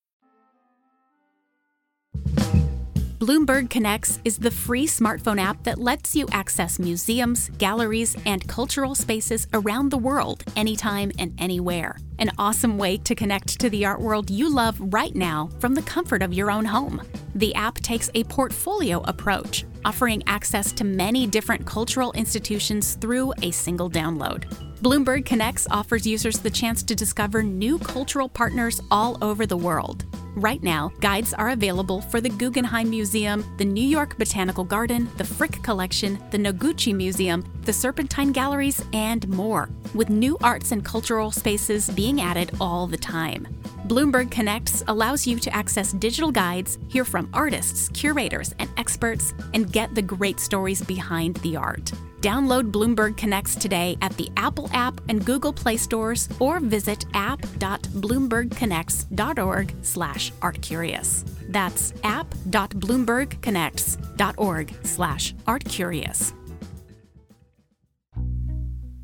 Bloomberg 3.21 3.69
Connects 3.69 4.19
is 4.25 4.39
the 4.39 4.49
free 4.49 4.87
smartphone 4.87 5.39
app 5.39 5.61
that 5.61 5.77
lets 5.77 6.15
you 6.15 6.25
access 6.31 6.79
museums, 6.79 7.51
galleries, 7.59 8.17
and 8.25 8.47
cultural 8.47 8.95
spaces 8.95 9.45
around 9.53 9.89
the 9.89 9.97
world 9.99 10.43
anytime 10.55 11.11
and 11.19 11.31
anywhere. 11.37 11.99
An 12.17 12.31
awesome 12.39 12.79
way 12.79 12.97
to 12.97 13.13
connect 13.13 13.59
to 13.59 13.69
the 13.69 13.85
art 13.85 14.01
world 14.01 14.31
you 14.31 14.49
love 14.49 14.75
right 14.91 15.13
now 15.13 15.51
from 15.59 15.75
the 15.75 15.83
comfort 15.83 16.23
of 16.23 16.33
your 16.33 16.49
own 16.49 16.65
home. 16.65 16.99
The 17.35 17.53
app 17.53 17.75
takes 17.75 18.09
a 18.15 18.23
portfolio 18.23 19.01
approach, 19.01 19.65
offering 19.85 20.23
access 20.25 20.71
to 20.71 20.83
many 20.83 21.27
different 21.27 21.63
cultural 21.63 22.11
institutions 22.13 22.95
through 22.95 23.33
a 23.43 23.51
single 23.51 23.87
download. 23.87 24.51
Bloomberg 24.79 25.25
Connects 25.25 25.67
offers 25.69 26.07
users 26.07 26.39
the 26.39 26.49
chance 26.49 26.81
to 26.81 26.95
discover 26.95 27.43
new 27.43 27.77
cultural 27.77 28.29
partners 28.29 28.81
all 28.89 29.19
over 29.21 29.45
the 29.45 29.55
world. 29.55 30.05
Right 30.35 30.63
now, 30.63 30.93
guides 31.01 31.33
are 31.33 31.49
available 31.49 31.99
for 31.99 32.21
the 32.21 32.29
Guggenheim 32.29 32.89
Museum, 32.89 33.43
the 33.57 33.65
New 33.65 33.85
York 33.85 34.17
Botanical 34.17 34.63
Garden, 34.63 35.09
the 35.17 35.25
Frick 35.25 35.61
Collection, 35.61 36.23
the 36.31 36.37
Noguchi 36.37 36.95
Museum, 36.95 37.43
the 37.63 37.73
Serpentine 37.73 38.31
Galleries, 38.31 38.81
and 38.93 39.27
more, 39.27 39.69
with 39.93 40.09
new 40.09 40.37
arts 40.41 40.71
and 40.71 40.85
cultural 40.85 41.31
spaces 41.31 41.89
being 41.89 42.21
added 42.21 42.51
all 42.61 42.87
the 42.87 42.97
time. 42.97 43.45
Bloomberg 43.87 44.31
Connects 44.31 44.85
allows 44.87 45.27
you 45.27 45.37
to 45.37 45.53
access 45.53 45.91
digital 45.91 46.31
guides, 46.31 46.77
hear 46.87 47.03
from 47.03 47.29
artists, 47.33 47.89
curators, 47.89 48.55
and 48.57 48.69
experts, 48.77 49.33
and 49.53 49.69
get 49.69 49.93
the 49.95 50.01
great 50.01 50.39
stories 50.39 50.81
behind 50.81 51.35
the 51.37 51.57
art. 51.57 51.91
Download 52.21 52.71
Bloomberg 52.71 53.17
Connects 53.17 53.55
today 53.55 53.97
at 54.03 54.15
the 54.15 54.29
Apple 54.37 54.69
app 54.73 55.01
and 55.09 55.25
Google 55.25 55.51
Play 55.51 55.75
stores 55.75 56.29
or 56.39 56.59
visit 56.59 57.07
app.bloombergconnects.org 57.15 59.75
slash 59.81 60.20
artcurious. 60.41 61.25
That's 61.49 61.93
app.bloombergconnects.org 62.03 64.75
slash 64.83 65.33
artcurious. 65.47 66.33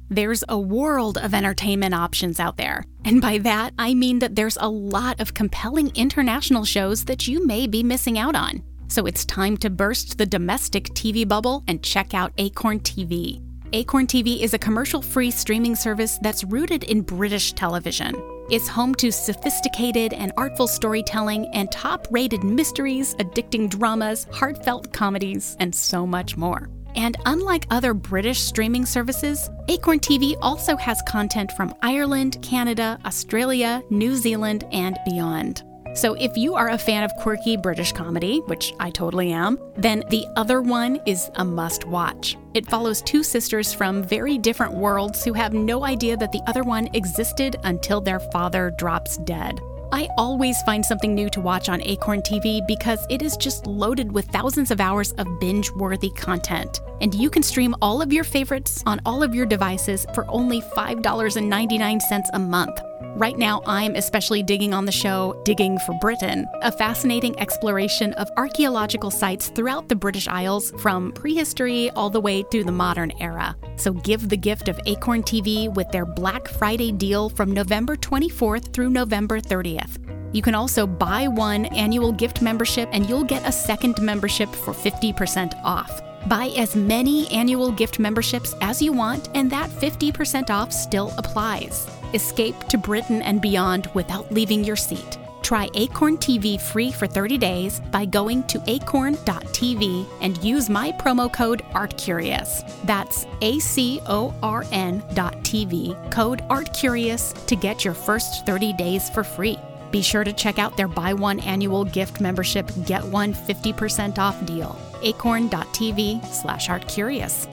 There's 0.10 0.44
a 0.48 0.58
world 0.58 1.18
of 1.18 1.34
entertainment 1.34 1.94
options 1.94 2.40
out 2.40 2.56
there. 2.56 2.86
And 3.04 3.22
by 3.22 3.40
that, 3.40 3.74
I 3.78 3.94
mean 3.94 4.20
that 4.20 4.36
there's 4.36 4.58
a 4.62 4.70
lot 4.70 5.20
of 5.20 5.34
compelling 5.34 5.92
international 5.96 6.64
shows 6.64 7.04
that 7.06 7.28
you 7.28 7.46
may 7.46 7.68
be 7.68 7.84
missing 7.84 8.18
out 8.18 8.36
on. 8.36 8.64
So 8.88 9.06
it's 9.06 9.26
time 9.26 9.58
to 9.58 9.70
burst 9.70 10.18
the 10.18 10.26
domestic 10.26 10.86
TV 10.94 11.28
bubble 11.28 11.66
and 11.68 11.84
check 11.84 12.14
out 12.14 12.32
Acorn 12.38 12.80
TV. 12.80 13.44
Acorn 13.74 14.08
TV 14.08 14.42
is 14.42 14.54
a 14.54 14.60
commercial 14.60 15.02
free 15.02 15.30
streaming 15.30 15.76
service 15.76 16.18
that's 16.22 16.46
rooted 16.46 16.86
in 16.86 17.02
British 17.02 17.52
television. 17.52 18.16
It's 18.50 18.70
home 18.70 18.96
to 18.96 19.12
sophisticated 19.12 20.14
and 20.14 20.32
artful 20.38 20.68
storytelling 20.68 21.48
and 21.54 21.70
top 21.70 22.08
rated 22.10 22.46
mysteries, 22.46 23.14
addicting 23.16 23.70
dramas, 23.70 24.26
heartfelt 24.32 24.94
comedies, 24.94 25.58
and 25.60 25.76
so 25.76 26.08
much 26.08 26.38
more. 26.38 26.70
And 26.96 27.18
unlike 27.26 27.68
other 27.70 27.94
British 27.94 28.40
streaming 28.40 28.86
services, 28.86 29.50
Acorn 29.68 30.00
TV 30.00 30.36
also 30.42 30.78
has 30.78 31.02
content 31.02 31.52
from 31.52 31.76
Ireland, 31.82 32.42
Canada, 32.42 32.98
Australia, 33.06 33.84
New 33.90 34.16
Zealand, 34.16 34.64
and 34.72 34.98
beyond. 35.06 35.67
So 35.98 36.14
if 36.14 36.38
you 36.38 36.54
are 36.54 36.70
a 36.70 36.78
fan 36.78 37.04
of 37.04 37.16
quirky 37.16 37.58
British 37.58 37.92
comedy, 37.92 38.38
which 38.46 38.72
I 38.80 38.92
totally 38.92 39.32
am, 39.32 39.58
then 39.78 40.04
The 40.12 40.28
Other 40.36 40.62
One 40.62 41.00
is 41.08 41.32
a 41.38 41.44
must 41.44 41.86
watch. 41.86 42.38
It 42.54 42.70
follows 42.70 43.02
two 43.02 43.24
sisters 43.24 43.74
from 43.74 44.04
very 44.04 44.38
different 44.38 44.76
worlds 44.76 45.24
who 45.24 45.34
have 45.34 45.54
no 45.54 45.84
idea 45.84 46.16
that 46.16 46.32
the 46.32 46.44
other 46.46 46.62
one 46.62 46.88
existed 46.94 47.56
until 47.64 48.00
their 48.00 48.20
father 48.20 48.72
drops 48.78 49.18
dead. 49.18 49.60
I 49.92 50.08
always 50.20 50.62
find 50.64 50.86
something 50.86 51.16
new 51.16 51.32
to 51.32 51.42
watch 51.42 51.68
on 51.68 51.82
Acorn 51.82 52.22
TV 52.22 52.62
because 52.68 53.04
it 53.10 53.24
is 53.24 53.36
just 53.36 53.66
loaded 53.66 54.12
with 54.12 54.28
thousands 54.28 54.70
of 54.70 54.80
hours 54.80 55.14
of 55.14 55.40
binge 55.40 55.72
worthy 55.72 56.12
content. 56.12 56.80
And 57.02 57.16
you 57.16 57.32
can 57.32 57.42
stream 57.42 57.74
all 57.82 58.04
of 58.04 58.14
your 58.14 58.24
favorites 58.24 58.84
on 58.86 59.02
all 59.04 59.24
of 59.24 59.34
your 59.34 59.48
devices 59.48 60.06
for 60.14 60.26
only 60.30 60.62
$5.99 60.62 62.26
a 62.34 62.40
month. 62.40 62.82
Right 63.02 63.38
now, 63.38 63.62
I'm 63.66 63.96
especially 63.96 64.44
digging 64.44 64.74
on 64.74 64.86
the 64.86 64.92
show 64.92 65.40
Digging 65.46 65.78
for 65.80 65.94
Britain, 66.00 66.48
a 66.62 66.72
fascinating 66.72 67.40
exploration 67.40 68.14
of 68.14 68.30
archaeological 68.38 69.12
sites 69.12 69.50
throughout 69.50 69.88
the 69.88 69.96
British 69.96 70.28
Isles 70.28 70.72
from 70.80 71.12
prehistory 71.12 71.90
all 71.92 72.10
the 72.10 72.22
way 72.22 72.44
to 72.44 72.64
the 72.64 72.72
modern 72.72 73.12
era. 73.20 73.56
So 73.76 73.94
give 73.94 74.30
the 74.30 74.38
gift 74.38 74.68
of 74.68 74.80
Acorn 74.86 75.24
TV 75.24 75.74
with 75.74 75.90
their 75.92 76.06
Black 76.06 76.48
Friday 76.48 76.92
deal 76.92 77.30
from 77.30 77.52
November 77.52 77.96
24th 77.96 78.74
through 78.74 78.90
November 78.90 79.40
30th. 79.40 79.98
You 80.34 80.42
can 80.42 80.56
also 80.56 80.86
buy 80.86 81.28
one 81.28 81.66
annual 81.68 82.12
gift 82.12 82.42
membership 82.42 82.90
and 82.92 83.08
you'll 83.08 83.24
get 83.24 83.48
a 83.48 83.52
second 83.52 84.02
membership 84.02 84.50
for 84.50 84.74
50% 84.74 85.60
off. 85.64 86.02
Buy 86.28 86.52
as 86.58 86.76
many 86.76 87.28
annual 87.30 87.72
gift 87.72 88.00
memberships 88.00 88.54
as 88.60 88.82
you 88.82 88.92
want, 88.92 89.30
and 89.34 89.50
that 89.50 89.70
50% 89.70 90.50
off 90.50 90.74
still 90.74 91.14
applies. 91.18 91.88
Escape 92.14 92.58
to 92.70 92.78
Britain 92.78 93.22
and 93.22 93.42
beyond 93.42 93.90
without 93.94 94.32
leaving 94.32 94.64
your 94.64 94.76
seat. 94.76 95.18
Try 95.42 95.70
Acorn 95.76 96.18
TV 96.18 96.60
free 96.60 96.92
for 96.92 97.08
30 97.08 97.38
days 97.38 97.80
by 97.92 98.04
going 98.04 98.44
to 98.48 98.62
acorn.tv 98.68 100.06
and 100.20 100.44
use 100.44 100.70
my 100.70 100.92
promo 100.92 101.32
code 101.32 101.64
ArtCurious. 101.72 102.70
That's 102.84 103.26
A 103.42 103.58
C 103.60 104.02
O 104.08 104.34
R 104.44 104.66
N 104.74 105.02
TV, 105.02 106.12
code 106.12 106.42
ArtCurious 106.50 107.46
to 107.46 107.56
get 107.56 107.86
your 107.86 107.94
first 107.94 108.46
30 108.46 108.74
days 108.74 109.10
for 109.10 109.24
free. 109.24 109.58
Be 109.92 110.02
sure 110.02 110.26
to 110.26 110.34
check 110.34 110.60
out 110.60 110.76
their 110.76 110.90
buy 110.90 111.14
one 111.14 111.40
annual 111.40 111.86
gift 111.86 112.20
membership, 112.20 112.70
get 112.86 113.06
one 113.06 113.34
50% 113.34 114.18
off 114.18 114.46
deal. 114.46 114.78
acorn.tv 115.02 116.26
slash 116.26 116.68
artcurious. 116.68 117.48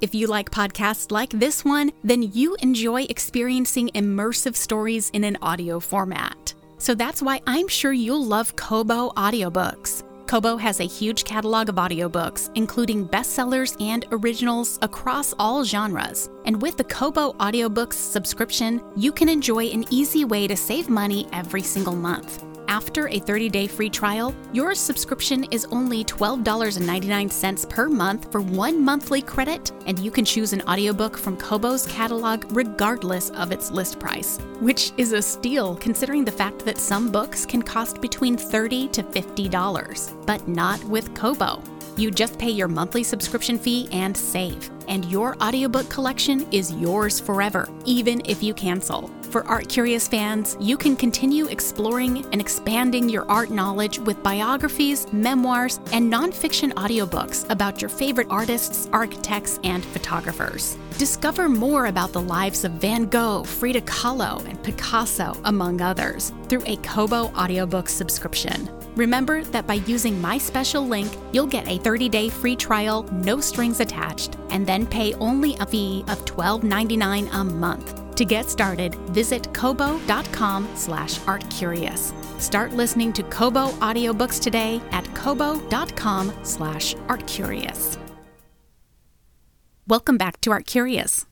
If 0.00 0.14
you 0.14 0.28
like 0.28 0.50
podcasts 0.50 1.10
like 1.10 1.30
this 1.30 1.64
one, 1.64 1.90
then 2.04 2.22
you 2.22 2.56
enjoy 2.62 3.02
experiencing 3.04 3.90
immersive 3.94 4.54
stories 4.54 5.10
in 5.10 5.24
an 5.24 5.36
audio 5.42 5.80
format. 5.80 6.54
So 6.78 6.94
that's 6.94 7.20
why 7.20 7.40
I'm 7.46 7.66
sure 7.66 7.92
you'll 7.92 8.24
love 8.24 8.54
Kobo 8.54 9.10
audiobooks. 9.10 10.04
Kobo 10.28 10.56
has 10.56 10.78
a 10.78 10.84
huge 10.84 11.24
catalog 11.24 11.68
of 11.68 11.76
audiobooks, 11.76 12.50
including 12.54 13.08
bestsellers 13.08 13.80
and 13.82 14.04
originals 14.12 14.78
across 14.82 15.34
all 15.38 15.64
genres. 15.64 16.28
And 16.44 16.60
with 16.60 16.76
the 16.76 16.84
Kobo 16.84 17.32
Audiobooks 17.32 17.94
subscription, 17.94 18.82
you 18.94 19.10
can 19.10 19.28
enjoy 19.28 19.64
an 19.68 19.86
easy 19.90 20.26
way 20.26 20.46
to 20.46 20.54
save 20.54 20.90
money 20.90 21.26
every 21.32 21.62
single 21.62 21.96
month. 21.96 22.44
After 22.68 23.08
a 23.08 23.18
30 23.18 23.48
day 23.48 23.66
free 23.66 23.88
trial, 23.88 24.34
your 24.52 24.74
subscription 24.74 25.44
is 25.44 25.66
only 25.70 26.04
$12.99 26.04 27.68
per 27.70 27.88
month 27.88 28.30
for 28.30 28.42
one 28.42 28.84
monthly 28.84 29.22
credit, 29.22 29.72
and 29.86 29.98
you 29.98 30.10
can 30.10 30.24
choose 30.24 30.52
an 30.52 30.60
audiobook 30.68 31.16
from 31.16 31.38
Kobo's 31.38 31.86
catalog 31.86 32.44
regardless 32.54 33.30
of 33.30 33.52
its 33.52 33.70
list 33.70 33.98
price, 33.98 34.36
which 34.60 34.92
is 34.98 35.12
a 35.12 35.22
steal 35.22 35.76
considering 35.76 36.26
the 36.26 36.30
fact 36.30 36.66
that 36.66 36.76
some 36.76 37.10
books 37.10 37.46
can 37.46 37.62
cost 37.62 38.02
between 38.02 38.36
30 38.36 38.88
to 38.88 39.02
$50, 39.02 40.26
but 40.26 40.46
not 40.46 40.84
with 40.84 41.14
Kobo. 41.14 41.62
You 41.98 42.12
just 42.12 42.38
pay 42.38 42.50
your 42.50 42.68
monthly 42.68 43.02
subscription 43.02 43.58
fee 43.58 43.88
and 43.90 44.16
save, 44.16 44.70
and 44.86 45.04
your 45.06 45.36
audiobook 45.42 45.88
collection 45.88 46.46
is 46.52 46.70
yours 46.74 47.18
forever, 47.18 47.68
even 47.84 48.22
if 48.24 48.40
you 48.40 48.54
cancel. 48.54 49.10
For 49.22 49.44
art 49.48 49.68
curious 49.68 50.06
fans, 50.06 50.56
you 50.60 50.76
can 50.76 50.94
continue 50.94 51.46
exploring 51.46 52.24
and 52.26 52.40
expanding 52.40 53.08
your 53.08 53.28
art 53.28 53.50
knowledge 53.50 53.98
with 53.98 54.22
biographies, 54.22 55.12
memoirs, 55.12 55.80
and 55.92 56.10
nonfiction 56.10 56.72
audiobooks 56.74 57.50
about 57.50 57.82
your 57.82 57.88
favorite 57.88 58.28
artists, 58.30 58.88
architects, 58.92 59.58
and 59.64 59.84
photographers. 59.84 60.78
Discover 60.98 61.48
more 61.48 61.86
about 61.86 62.12
the 62.12 62.22
lives 62.22 62.64
of 62.64 62.72
Van 62.74 63.06
Gogh, 63.06 63.42
Frida 63.42 63.80
Kahlo, 63.80 64.48
and 64.48 64.62
Picasso, 64.62 65.36
among 65.44 65.80
others, 65.80 66.32
through 66.48 66.62
a 66.64 66.76
Kobo 66.76 67.24
audiobook 67.34 67.88
subscription. 67.88 68.70
Remember 68.98 69.44
that 69.44 69.64
by 69.64 69.74
using 69.74 70.20
my 70.20 70.38
special 70.38 70.84
link, 70.84 71.08
you'll 71.32 71.46
get 71.46 71.68
a 71.68 71.78
30-day 71.78 72.30
free 72.30 72.56
trial, 72.56 73.04
no 73.12 73.40
strings 73.40 73.78
attached, 73.78 74.36
and 74.50 74.66
then 74.66 74.86
pay 74.86 75.14
only 75.14 75.54
a 75.60 75.66
fee 75.66 76.04
of 76.08 76.24
$12.99 76.24 77.32
a 77.32 77.44
month. 77.44 78.16
To 78.16 78.24
get 78.24 78.50
started, 78.50 78.96
visit 79.14 79.54
kobo.com 79.54 80.68
slash 80.74 81.20
artcurious. 81.20 82.12
Start 82.40 82.72
listening 82.72 83.12
to 83.12 83.22
Kobo 83.22 83.68
audiobooks 83.78 84.42
today 84.42 84.82
at 84.90 85.04
kobo.com 85.14 86.32
slash 86.42 86.96
artcurious. 87.06 87.98
Welcome 89.86 90.18
back 90.18 90.40
to 90.40 90.50
Art 90.50 90.66
Curious. 90.66 91.24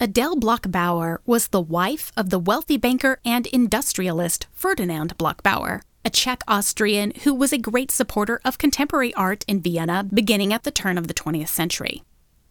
Adele 0.00 0.36
Bloch-Bauer 0.36 1.20
was 1.24 1.48
the 1.48 1.60
wife 1.60 2.10
of 2.16 2.30
the 2.30 2.38
wealthy 2.40 2.76
banker 2.76 3.20
and 3.24 3.46
industrialist 3.46 4.48
Ferdinand 4.52 5.16
Bloch-Bauer, 5.18 5.82
a 6.04 6.10
Czech 6.10 6.42
Austrian 6.48 7.12
who 7.24 7.34
was 7.34 7.52
a 7.52 7.58
great 7.58 7.90
supporter 7.90 8.40
of 8.44 8.58
contemporary 8.58 9.12
art 9.14 9.44
in 9.48 9.60
Vienna 9.60 10.04
beginning 10.04 10.52
at 10.52 10.62
the 10.62 10.70
turn 10.70 10.96
of 10.96 11.08
the 11.08 11.14
20th 11.14 11.48
century. 11.48 12.02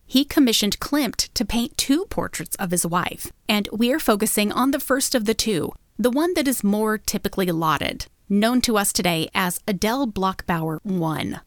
He 0.06 0.24
commissioned 0.24 0.80
Klimt 0.80 1.30
to 1.34 1.46
paint 1.46 1.78
two 1.78 2.06
portraits 2.06 2.56
of 2.58 2.72
his 2.72 2.86
wife, 2.86 3.32
and 3.50 3.68
we're 3.72 4.00
focusing 4.00 4.52
on 4.52 4.72
the 4.72 4.80
first 4.80 5.16
of 5.16 5.26
the 5.26 5.34
two, 5.34 5.74
the 6.00 6.12
one 6.12 6.34
that 6.36 6.48
is 6.48 6.64
more 6.64 6.98
typically 6.98 7.48
lauded, 7.48 8.06
known 8.30 8.62
to 8.62 8.78
us 8.78 8.94
today 8.94 9.28
as 9.36 9.60
Adele 9.68 10.08
Bloch-Bauer 10.08 10.82
I. 10.86 11.40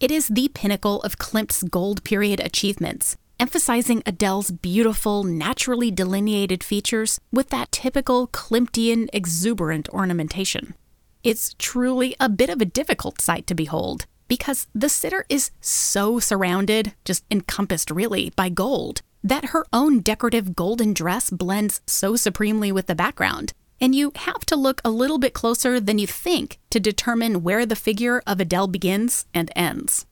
It 0.00 0.10
is 0.10 0.28
the 0.28 0.48
pinnacle 0.48 1.00
of 1.02 1.18
Klimt's 1.18 1.62
gold 1.62 2.04
period 2.04 2.40
achievements, 2.40 3.16
emphasizing 3.40 4.02
Adele's 4.04 4.50
beautiful, 4.50 5.24
naturally 5.24 5.90
delineated 5.90 6.62
features 6.62 7.20
with 7.32 7.48
that 7.50 7.72
typical 7.72 8.26
Klimtian 8.28 9.08
exuberant 9.12 9.88
ornamentation. 9.90 10.74
It's 11.24 11.54
truly 11.58 12.14
a 12.20 12.28
bit 12.28 12.48
of 12.48 12.60
a 12.60 12.64
difficult 12.64 13.20
sight 13.20 13.46
to 13.48 13.54
behold 13.54 14.06
because 14.28 14.66
the 14.74 14.88
sitter 14.88 15.24
is 15.28 15.50
so 15.60 16.20
surrounded, 16.20 16.94
just 17.04 17.24
encompassed 17.30 17.90
really, 17.90 18.30
by 18.36 18.48
gold 18.48 19.02
that 19.24 19.46
her 19.46 19.66
own 19.72 20.00
decorative 20.00 20.54
golden 20.54 20.92
dress 20.92 21.30
blends 21.30 21.80
so 21.86 22.14
supremely 22.14 22.70
with 22.70 22.86
the 22.86 22.94
background. 22.94 23.52
And 23.80 23.94
you 23.94 24.12
have 24.14 24.44
to 24.46 24.56
look 24.56 24.80
a 24.84 24.90
little 24.90 25.18
bit 25.18 25.34
closer 25.34 25.80
than 25.80 25.98
you 25.98 26.06
think 26.06 26.58
to 26.70 26.80
determine 26.80 27.42
where 27.42 27.66
the 27.66 27.76
figure 27.76 28.22
of 28.26 28.40
Adele 28.40 28.68
begins 28.68 29.26
and 29.34 29.50
ends. 29.56 30.06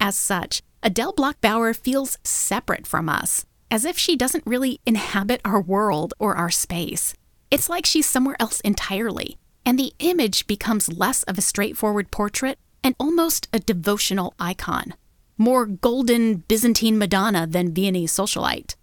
As 0.00 0.16
such, 0.16 0.62
Adele 0.82 1.12
Bloch-Bauer 1.12 1.74
feels 1.74 2.18
separate 2.24 2.86
from 2.86 3.08
us, 3.08 3.46
as 3.70 3.84
if 3.84 3.98
she 3.98 4.16
doesn't 4.16 4.46
really 4.46 4.80
inhabit 4.86 5.40
our 5.44 5.60
world 5.60 6.14
or 6.18 6.34
our 6.36 6.50
space. 6.50 7.14
It's 7.50 7.68
like 7.68 7.86
she's 7.86 8.06
somewhere 8.06 8.36
else 8.38 8.60
entirely, 8.60 9.38
and 9.66 9.78
the 9.78 9.92
image 9.98 10.46
becomes 10.46 10.92
less 10.92 11.22
of 11.24 11.38
a 11.38 11.42
straightforward 11.42 12.10
portrait 12.10 12.58
and 12.82 12.94
almost 12.98 13.48
a 13.52 13.58
devotional 13.58 14.34
icon. 14.38 14.94
More 15.36 15.66
golden 15.66 16.36
Byzantine 16.48 16.98
Madonna 16.98 17.46
than 17.46 17.74
Viennese 17.74 18.12
socialite 18.12 18.74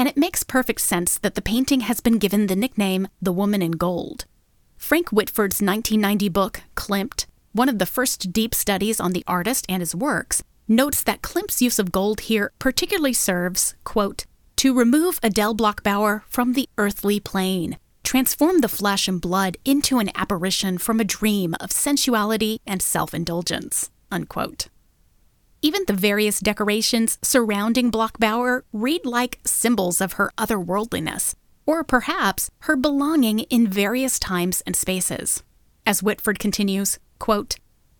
and 0.00 0.08
it 0.08 0.16
makes 0.16 0.42
perfect 0.42 0.80
sense 0.80 1.18
that 1.18 1.34
the 1.34 1.42
painting 1.42 1.80
has 1.80 2.00
been 2.00 2.16
given 2.16 2.46
the 2.46 2.56
nickname 2.56 3.06
The 3.20 3.34
Woman 3.34 3.60
in 3.60 3.72
Gold. 3.72 4.24
Frank 4.78 5.10
Whitford's 5.10 5.60
1990 5.60 6.30
book, 6.30 6.62
Klimt, 6.74 7.26
one 7.52 7.68
of 7.68 7.78
the 7.78 7.84
first 7.84 8.32
deep 8.32 8.54
studies 8.54 8.98
on 8.98 9.12
the 9.12 9.22
artist 9.26 9.66
and 9.68 9.82
his 9.82 9.94
works, 9.94 10.42
notes 10.66 11.02
that 11.02 11.20
Klimt's 11.20 11.60
use 11.60 11.78
of 11.78 11.92
gold 11.92 12.20
here 12.20 12.50
particularly 12.58 13.12
serves, 13.12 13.74
quote, 13.84 14.24
to 14.56 14.72
remove 14.72 15.20
Adele 15.22 15.52
Bloch-Bauer 15.52 16.24
from 16.26 16.54
the 16.54 16.70
earthly 16.78 17.20
plane, 17.20 17.76
transform 18.10 18.58
the 18.58 18.68
flesh 18.68 19.06
and 19.06 19.20
blood 19.20 19.56
into 19.64 20.00
an 20.00 20.10
apparition 20.16 20.76
from 20.76 20.98
a 20.98 21.04
dream 21.04 21.54
of 21.60 21.70
sensuality 21.70 22.58
and 22.66 22.82
self 22.82 23.14
indulgence. 23.14 23.88
Even 25.62 25.84
the 25.86 25.92
various 25.92 26.40
decorations 26.40 27.18
surrounding 27.22 27.88
Bloch-Bauer 27.88 28.64
read 28.72 29.06
like 29.06 29.38
symbols 29.46 30.00
of 30.00 30.14
her 30.14 30.32
otherworldliness, 30.36 31.36
or 31.66 31.84
perhaps 31.84 32.50
her 32.62 32.74
belonging 32.74 33.40
in 33.48 33.68
various 33.68 34.18
times 34.18 34.60
and 34.66 34.74
spaces. 34.74 35.44
As 35.86 36.02
Whitford 36.02 36.40
continues, 36.40 36.98
quote, 37.20 37.58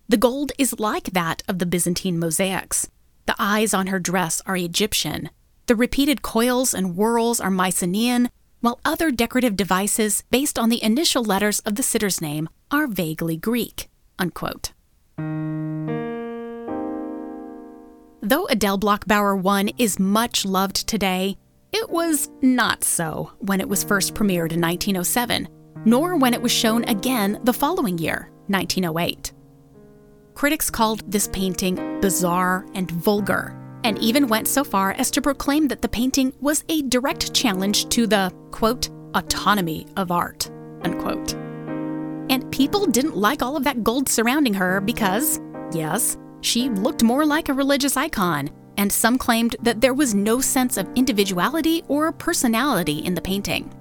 The 0.08 0.16
gold 0.16 0.50
is 0.58 0.80
like 0.80 1.12
that 1.12 1.44
of 1.46 1.60
the 1.60 1.66
Byzantine 1.66 2.18
mosaics. 2.18 2.90
The 3.26 3.36
eyes 3.38 3.72
on 3.72 3.86
her 3.86 4.00
dress 4.00 4.42
are 4.44 4.56
Egyptian. 4.56 5.30
The 5.66 5.76
repeated 5.76 6.22
coils 6.22 6.74
and 6.74 6.96
whorls 6.96 7.38
are 7.38 7.48
Mycenaean, 7.48 8.28
while 8.60 8.80
other 8.84 9.10
decorative 9.10 9.56
devices 9.56 10.22
based 10.30 10.58
on 10.58 10.68
the 10.68 10.82
initial 10.82 11.24
letters 11.24 11.60
of 11.60 11.74
the 11.74 11.82
sitter's 11.82 12.20
name 12.20 12.48
are 12.70 12.86
vaguely 12.86 13.36
Greek. 13.36 13.88
Unquote. 14.18 14.72
Though 18.22 18.46
Adele 18.46 18.78
Bloch-Bauer 18.78 19.46
I 19.48 19.72
is 19.78 19.98
much 19.98 20.44
loved 20.44 20.86
today, 20.86 21.36
it 21.72 21.88
was 21.88 22.30
not 22.42 22.84
so 22.84 23.32
when 23.38 23.60
it 23.60 23.68
was 23.68 23.82
first 23.82 24.14
premiered 24.14 24.52
in 24.52 24.60
1907, 24.60 25.48
nor 25.84 26.16
when 26.16 26.34
it 26.34 26.42
was 26.42 26.52
shown 26.52 26.84
again 26.84 27.40
the 27.44 27.52
following 27.52 27.96
year, 27.98 28.30
1908. 28.48 29.32
Critics 30.34 30.70
called 30.70 31.10
this 31.10 31.28
painting 31.32 32.00
bizarre 32.00 32.66
and 32.74 32.90
vulgar, 32.90 33.56
and 33.84 33.98
even 33.98 34.28
went 34.28 34.48
so 34.48 34.64
far 34.64 34.92
as 34.92 35.10
to 35.12 35.22
proclaim 35.22 35.68
that 35.68 35.82
the 35.82 35.88
painting 35.88 36.32
was 36.40 36.64
a 36.68 36.82
direct 36.82 37.32
challenge 37.34 37.88
to 37.90 38.06
the, 38.06 38.32
quote, 38.50 38.90
autonomy 39.14 39.86
of 39.96 40.10
art, 40.10 40.50
unquote. 40.82 41.34
And 42.30 42.50
people 42.52 42.86
didn't 42.86 43.16
like 43.16 43.42
all 43.42 43.56
of 43.56 43.64
that 43.64 43.82
gold 43.82 44.08
surrounding 44.08 44.54
her 44.54 44.80
because, 44.80 45.40
yes, 45.72 46.16
she 46.42 46.68
looked 46.68 47.02
more 47.02 47.26
like 47.26 47.48
a 47.48 47.54
religious 47.54 47.96
icon, 47.96 48.50
and 48.76 48.92
some 48.92 49.18
claimed 49.18 49.56
that 49.60 49.80
there 49.80 49.94
was 49.94 50.14
no 50.14 50.40
sense 50.40 50.76
of 50.76 50.88
individuality 50.94 51.82
or 51.88 52.12
personality 52.12 52.98
in 53.00 53.14
the 53.14 53.20
painting. 53.20 53.72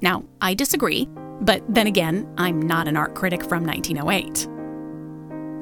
Now, 0.00 0.24
I 0.40 0.54
disagree, 0.54 1.08
but 1.40 1.62
then 1.68 1.86
again, 1.86 2.32
I'm 2.38 2.62
not 2.62 2.88
an 2.88 2.96
art 2.96 3.14
critic 3.14 3.42
from 3.42 3.64
1908. 3.64 4.46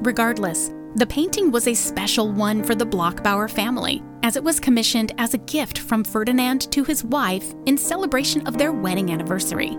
Regardless, 0.05 0.71
the 0.97 1.05
painting 1.05 1.51
was 1.51 1.67
a 1.67 1.75
special 1.75 2.31
one 2.31 2.63
for 2.63 2.73
the 2.73 2.85
Bloch-Bauer 2.85 3.47
family, 3.47 4.01
as 4.23 4.35
it 4.35 4.43
was 4.43 4.59
commissioned 4.59 5.13
as 5.19 5.35
a 5.35 5.37
gift 5.37 5.77
from 5.77 6.03
Ferdinand 6.03 6.71
to 6.71 6.83
his 6.83 7.03
wife 7.03 7.53
in 7.67 7.77
celebration 7.77 8.45
of 8.47 8.57
their 8.57 8.71
wedding 8.71 9.11
anniversary. 9.11 9.77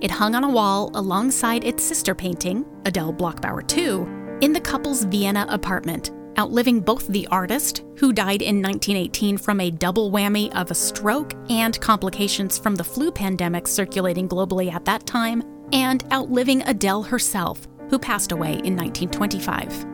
It 0.00 0.10
hung 0.10 0.34
on 0.34 0.42
a 0.42 0.48
wall 0.48 0.90
alongside 0.94 1.62
its 1.62 1.84
sister 1.84 2.14
painting, 2.14 2.64
Adele 2.86 3.12
Bloch-Bauer 3.12 3.64
II, 3.70 4.06
in 4.40 4.54
the 4.54 4.62
couple's 4.62 5.04
Vienna 5.04 5.44
apartment, 5.50 6.10
outliving 6.38 6.80
both 6.80 7.06
the 7.08 7.26
artist, 7.26 7.84
who 7.98 8.10
died 8.10 8.40
in 8.40 8.62
1918 8.62 9.36
from 9.36 9.60
a 9.60 9.70
double 9.70 10.10
whammy 10.10 10.50
of 10.54 10.70
a 10.70 10.74
stroke 10.74 11.34
and 11.50 11.78
complications 11.82 12.56
from 12.56 12.76
the 12.76 12.84
flu 12.84 13.12
pandemic 13.12 13.68
circulating 13.68 14.26
globally 14.26 14.72
at 14.72 14.86
that 14.86 15.06
time, 15.06 15.42
and 15.74 16.02
outliving 16.10 16.62
Adele 16.62 17.02
herself, 17.02 17.68
who 17.90 17.98
passed 17.98 18.32
away 18.32 18.52
in 18.64 18.74
1925. 18.74 19.93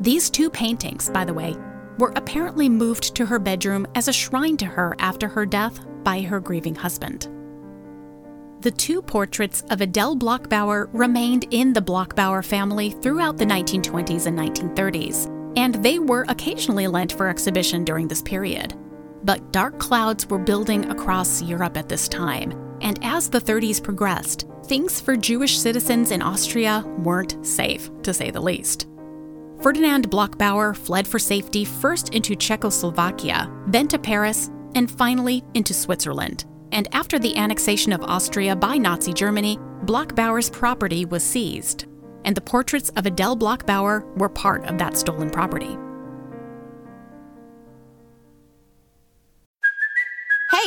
These 0.00 0.30
two 0.30 0.50
paintings, 0.50 1.08
by 1.08 1.24
the 1.24 1.34
way, 1.34 1.56
were 1.98 2.12
apparently 2.16 2.68
moved 2.68 3.14
to 3.14 3.26
her 3.26 3.38
bedroom 3.38 3.86
as 3.94 4.08
a 4.08 4.12
shrine 4.12 4.56
to 4.58 4.66
her 4.66 4.94
after 4.98 5.28
her 5.28 5.46
death 5.46 5.80
by 6.04 6.20
her 6.20 6.40
grieving 6.40 6.74
husband. 6.74 7.28
The 8.60 8.70
two 8.70 9.00
portraits 9.00 9.62
of 9.70 9.80
Adele 9.80 10.16
Bloch-Bauer 10.16 10.90
remained 10.92 11.46
in 11.50 11.72
the 11.72 11.80
Bloch-Bauer 11.80 12.42
family 12.42 12.90
throughout 12.90 13.38
the 13.38 13.44
1920s 13.44 14.26
and 14.26 14.38
1930s, 14.38 15.32
and 15.56 15.76
they 15.76 15.98
were 15.98 16.26
occasionally 16.28 16.86
lent 16.86 17.12
for 17.12 17.28
exhibition 17.28 17.84
during 17.84 18.08
this 18.08 18.22
period. 18.22 18.74
But 19.24 19.52
dark 19.52 19.78
clouds 19.78 20.26
were 20.26 20.38
building 20.38 20.90
across 20.90 21.42
Europe 21.42 21.76
at 21.76 21.88
this 21.88 22.08
time, 22.08 22.52
and 22.80 22.98
as 23.02 23.30
the 23.30 23.40
30s 23.40 23.82
progressed, 23.82 24.46
things 24.64 25.00
for 25.00 25.16
Jewish 25.16 25.58
citizens 25.58 26.10
in 26.10 26.20
Austria 26.20 26.84
weren't 26.98 27.44
safe, 27.46 27.90
to 28.02 28.12
say 28.12 28.30
the 28.30 28.40
least. 28.40 28.88
Ferdinand 29.62 30.10
Bloch-Bauer 30.10 30.74
fled 30.74 31.06
for 31.06 31.18
safety 31.18 31.64
first 31.64 32.14
into 32.14 32.36
Czechoslovakia, 32.36 33.50
then 33.66 33.88
to 33.88 33.98
Paris, 33.98 34.50
and 34.74 34.90
finally 34.90 35.42
into 35.54 35.72
Switzerland 35.72 36.44
and 36.72 36.88
after 36.94 37.18
the 37.18 37.36
annexation 37.36 37.92
of 37.92 38.02
Austria 38.02 38.54
by 38.54 38.76
Nazi 38.76 39.12
Germany, 39.12 39.58
Bloch-Bauer's 39.82 40.50
property 40.50 41.04
was 41.04 41.22
seized, 41.22 41.86
and 42.24 42.36
the 42.36 42.40
portraits 42.40 42.90
of 42.90 43.06
Adele 43.06 43.36
Bloch-Bauer 43.36 44.04
were 44.16 44.28
part 44.28 44.64
of 44.66 44.78
that 44.78 44.96
stolen 44.96 45.30
property. 45.30 45.76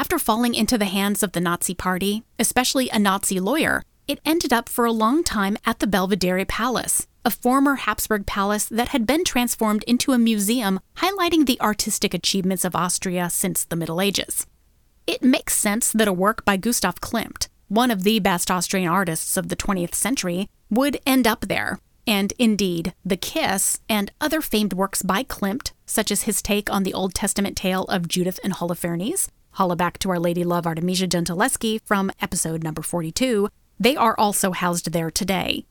After 0.00 0.18
falling 0.18 0.54
into 0.54 0.78
the 0.78 0.86
hands 0.86 1.22
of 1.22 1.32
the 1.32 1.42
Nazi 1.42 1.74
Party, 1.74 2.22
especially 2.38 2.88
a 2.88 2.98
Nazi 2.98 3.38
lawyer, 3.38 3.82
it 4.08 4.18
ended 4.24 4.50
up 4.50 4.66
for 4.66 4.86
a 4.86 4.92
long 4.92 5.22
time 5.22 5.58
at 5.66 5.80
the 5.80 5.86
Belvedere 5.86 6.42
Palace, 6.46 7.06
a 7.22 7.30
former 7.30 7.74
Habsburg 7.74 8.24
palace 8.24 8.64
that 8.64 8.88
had 8.88 9.06
been 9.06 9.24
transformed 9.24 9.82
into 9.82 10.12
a 10.12 10.18
museum 10.18 10.80
highlighting 10.96 11.44
the 11.44 11.60
artistic 11.60 12.14
achievements 12.14 12.64
of 12.64 12.74
Austria 12.74 13.28
since 13.28 13.66
the 13.66 13.76
Middle 13.76 14.00
Ages. 14.00 14.46
It 15.06 15.22
makes 15.22 15.54
sense 15.54 15.92
that 15.92 16.08
a 16.08 16.14
work 16.14 16.46
by 16.46 16.56
Gustav 16.56 17.02
Klimt, 17.02 17.48
one 17.68 17.90
of 17.90 18.02
the 18.02 18.20
best 18.20 18.50
Austrian 18.50 18.88
artists 18.88 19.36
of 19.36 19.50
the 19.50 19.56
20th 19.56 19.94
century, 19.94 20.48
would 20.70 20.98
end 21.04 21.26
up 21.26 21.42
there. 21.42 21.78
And 22.06 22.32
indeed, 22.38 22.94
The 23.04 23.18
Kiss 23.18 23.80
and 23.86 24.10
other 24.18 24.40
famed 24.40 24.72
works 24.72 25.02
by 25.02 25.24
Klimt, 25.24 25.72
such 25.84 26.10
as 26.10 26.22
his 26.22 26.40
take 26.40 26.70
on 26.70 26.84
the 26.84 26.94
Old 26.94 27.12
Testament 27.12 27.54
tale 27.54 27.84
of 27.84 28.08
Judith 28.08 28.40
and 28.42 28.54
Holofernes, 28.54 29.28
Holla 29.52 29.76
back 29.76 29.98
to 29.98 30.10
our 30.10 30.18
lady 30.18 30.44
love 30.44 30.66
Artemisia 30.66 31.06
Gentileschi 31.06 31.80
from 31.84 32.10
episode 32.20 32.62
number 32.62 32.82
42. 32.82 33.48
They 33.78 33.96
are 33.96 34.14
also 34.18 34.52
housed 34.52 34.92
there 34.92 35.10
today. 35.10 35.64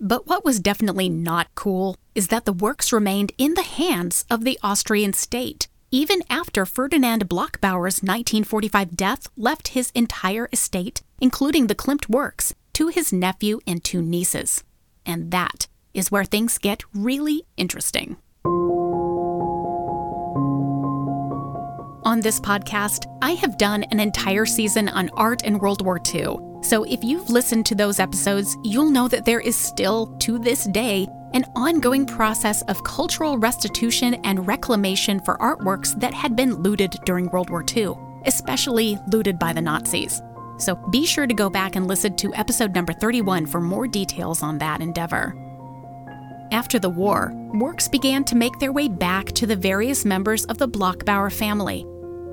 But 0.00 0.26
what 0.26 0.44
was 0.44 0.60
definitely 0.60 1.08
not 1.08 1.54
cool 1.54 1.96
is 2.14 2.28
that 2.28 2.44
the 2.44 2.52
works 2.52 2.92
remained 2.92 3.32
in 3.36 3.54
the 3.54 3.62
hands 3.62 4.24
of 4.30 4.44
the 4.44 4.58
Austrian 4.62 5.12
state, 5.12 5.68
even 5.90 6.22
after 6.30 6.64
Ferdinand 6.64 7.28
Bloch-Bauer's 7.28 8.02
1945 8.02 8.96
death 8.96 9.28
left 9.36 9.68
his 9.68 9.90
entire 9.94 10.48
estate, 10.52 11.02
including 11.20 11.66
the 11.66 11.74
Klimt 11.74 12.08
works, 12.08 12.54
to 12.74 12.88
his 12.88 13.12
nephew 13.12 13.60
and 13.66 13.82
two 13.82 14.02
nieces. 14.02 14.62
And 15.04 15.30
that 15.32 15.66
is 15.94 16.10
where 16.10 16.24
things 16.24 16.58
get 16.58 16.84
really 16.94 17.42
interesting. 17.56 18.16
On 22.08 22.20
this 22.20 22.40
podcast, 22.40 23.04
I 23.20 23.32
have 23.32 23.58
done 23.58 23.82
an 23.90 24.00
entire 24.00 24.46
season 24.46 24.88
on 24.88 25.10
art 25.10 25.44
in 25.44 25.58
World 25.58 25.84
War 25.84 26.00
II. 26.14 26.38
So 26.62 26.84
if 26.84 27.04
you've 27.04 27.28
listened 27.28 27.66
to 27.66 27.74
those 27.74 28.00
episodes, 28.00 28.56
you'll 28.64 28.88
know 28.88 29.08
that 29.08 29.26
there 29.26 29.40
is 29.40 29.56
still, 29.56 30.06
to 30.20 30.38
this 30.38 30.64
day, 30.64 31.06
an 31.34 31.44
ongoing 31.54 32.06
process 32.06 32.62
of 32.62 32.82
cultural 32.82 33.36
restitution 33.36 34.14
and 34.24 34.46
reclamation 34.46 35.20
for 35.20 35.36
artworks 35.36 36.00
that 36.00 36.14
had 36.14 36.34
been 36.34 36.54
looted 36.54 36.96
during 37.04 37.28
World 37.28 37.50
War 37.50 37.62
II, 37.76 37.92
especially 38.24 38.98
looted 39.12 39.38
by 39.38 39.52
the 39.52 39.60
Nazis. 39.60 40.22
So 40.56 40.76
be 40.90 41.04
sure 41.04 41.26
to 41.26 41.34
go 41.34 41.50
back 41.50 41.76
and 41.76 41.86
listen 41.86 42.16
to 42.16 42.32
episode 42.32 42.74
number 42.74 42.94
31 42.94 43.44
for 43.44 43.60
more 43.60 43.86
details 43.86 44.42
on 44.42 44.56
that 44.56 44.80
endeavor. 44.80 45.34
After 46.52 46.78
the 46.78 46.88
war, 46.88 47.34
works 47.52 47.86
began 47.86 48.24
to 48.24 48.34
make 48.34 48.58
their 48.58 48.72
way 48.72 48.88
back 48.88 49.26
to 49.32 49.46
the 49.46 49.54
various 49.54 50.06
members 50.06 50.46
of 50.46 50.56
the 50.56 50.66
Bloch-Bauer 50.66 51.28
family, 51.28 51.84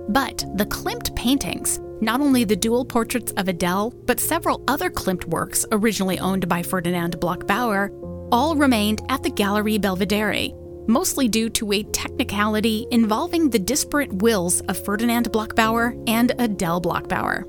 but 0.10 0.46
the 0.56 0.66
Klimt 0.66 1.16
paintings, 1.16 1.80
not 2.02 2.22
only 2.22 2.44
the 2.44 2.56
dual 2.56 2.86
portraits 2.86 3.32
of 3.34 3.48
Adele, 3.48 3.92
but 4.06 4.20
several 4.20 4.64
other 4.68 4.90
Klimt 4.90 5.26
works 5.26 5.66
originally 5.72 6.20
owned 6.20 6.48
by 6.48 6.62
Ferdinand 6.62 7.20
Bloch-Bauer, 7.20 7.92
all 8.32 8.56
remained 8.56 9.02
at 9.10 9.24
the 9.24 9.30
Galerie 9.30 9.78
Belvedere, 9.78 10.50
mostly 10.88 11.28
due 11.28 11.50
to 11.50 11.72
a 11.72 11.84
technicality 11.84 12.86
involving 12.92 13.50
the 13.50 13.60
disparate 13.60 14.14
wills 14.14 14.62
of 14.62 14.84
Ferdinand 14.84 15.32
Bloch-Bauer 15.32 15.96
and 16.08 16.34
Adele 16.40 16.82
Bloch-Bauer. 16.82 17.46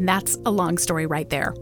That's 0.00 0.36
a 0.46 0.50
long 0.50 0.78
story 0.78 1.06
right 1.06 1.28
there. 1.28 1.54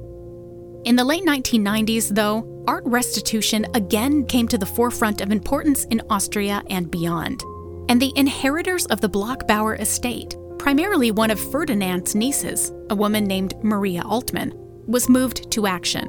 In 0.84 0.94
the 0.94 1.04
late 1.04 1.24
1990s, 1.24 2.14
though, 2.14 2.64
art 2.68 2.84
restitution 2.86 3.66
again 3.74 4.24
came 4.26 4.46
to 4.48 4.58
the 4.58 4.66
forefront 4.66 5.20
of 5.20 5.32
importance 5.32 5.84
in 5.86 6.00
Austria 6.08 6.62
and 6.70 6.88
beyond 6.90 7.42
and 7.88 8.00
the 8.00 8.12
inheritors 8.16 8.86
of 8.86 9.00
the 9.00 9.08
Bloch-Bauer 9.08 9.76
estate, 9.76 10.36
primarily 10.58 11.10
one 11.10 11.30
of 11.30 11.40
Ferdinand's 11.40 12.14
nieces, 12.14 12.72
a 12.90 12.94
woman 12.94 13.24
named 13.24 13.54
Maria 13.62 14.02
Altmann, 14.02 14.52
was 14.86 15.08
moved 15.08 15.50
to 15.52 15.66
action. 15.66 16.08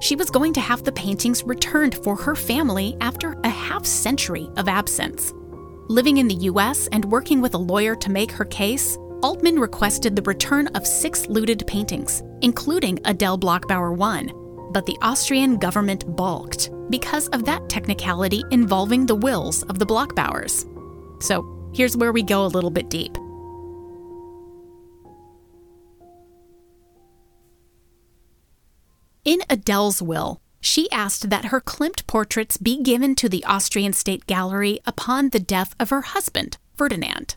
She 0.00 0.16
was 0.16 0.30
going 0.30 0.52
to 0.54 0.60
have 0.60 0.84
the 0.84 0.92
paintings 0.92 1.44
returned 1.44 1.94
for 1.94 2.16
her 2.16 2.34
family 2.34 2.96
after 3.00 3.38
a 3.44 3.48
half 3.48 3.86
century 3.86 4.50
of 4.56 4.68
absence. 4.68 5.32
Living 5.88 6.18
in 6.18 6.28
the 6.28 6.34
US 6.50 6.88
and 6.88 7.04
working 7.04 7.40
with 7.40 7.54
a 7.54 7.58
lawyer 7.58 7.94
to 7.96 8.10
make 8.10 8.32
her 8.32 8.44
case, 8.44 8.96
Altmann 9.22 9.58
requested 9.58 10.14
the 10.14 10.22
return 10.22 10.66
of 10.68 10.86
six 10.86 11.26
looted 11.28 11.66
paintings, 11.66 12.22
including 12.42 12.98
Adele 13.06 13.38
Bloch-Bauer 13.38 13.98
I, 14.02 14.26
but 14.72 14.84
the 14.84 14.98
Austrian 15.00 15.56
government 15.56 16.04
balked 16.16 16.70
because 16.90 17.28
of 17.28 17.44
that 17.46 17.68
technicality 17.70 18.42
involving 18.50 19.06
the 19.06 19.14
wills 19.14 19.62
of 19.64 19.78
the 19.78 19.86
Bloch-Bauers. 19.86 20.66
So 21.20 21.70
here's 21.74 21.96
where 21.96 22.12
we 22.12 22.22
go 22.22 22.44
a 22.44 22.46
little 22.46 22.70
bit 22.70 22.88
deep. 22.88 23.16
In 29.24 29.40
Adele's 29.48 30.02
will, 30.02 30.42
she 30.60 30.90
asked 30.90 31.30
that 31.30 31.46
her 31.46 31.60
Klimt 31.60 32.06
portraits 32.06 32.58
be 32.58 32.82
given 32.82 33.14
to 33.16 33.28
the 33.28 33.44
Austrian 33.44 33.92
State 33.92 34.26
Gallery 34.26 34.80
upon 34.86 35.30
the 35.30 35.40
death 35.40 35.74
of 35.80 35.90
her 35.90 36.02
husband, 36.02 36.58
Ferdinand. 36.76 37.36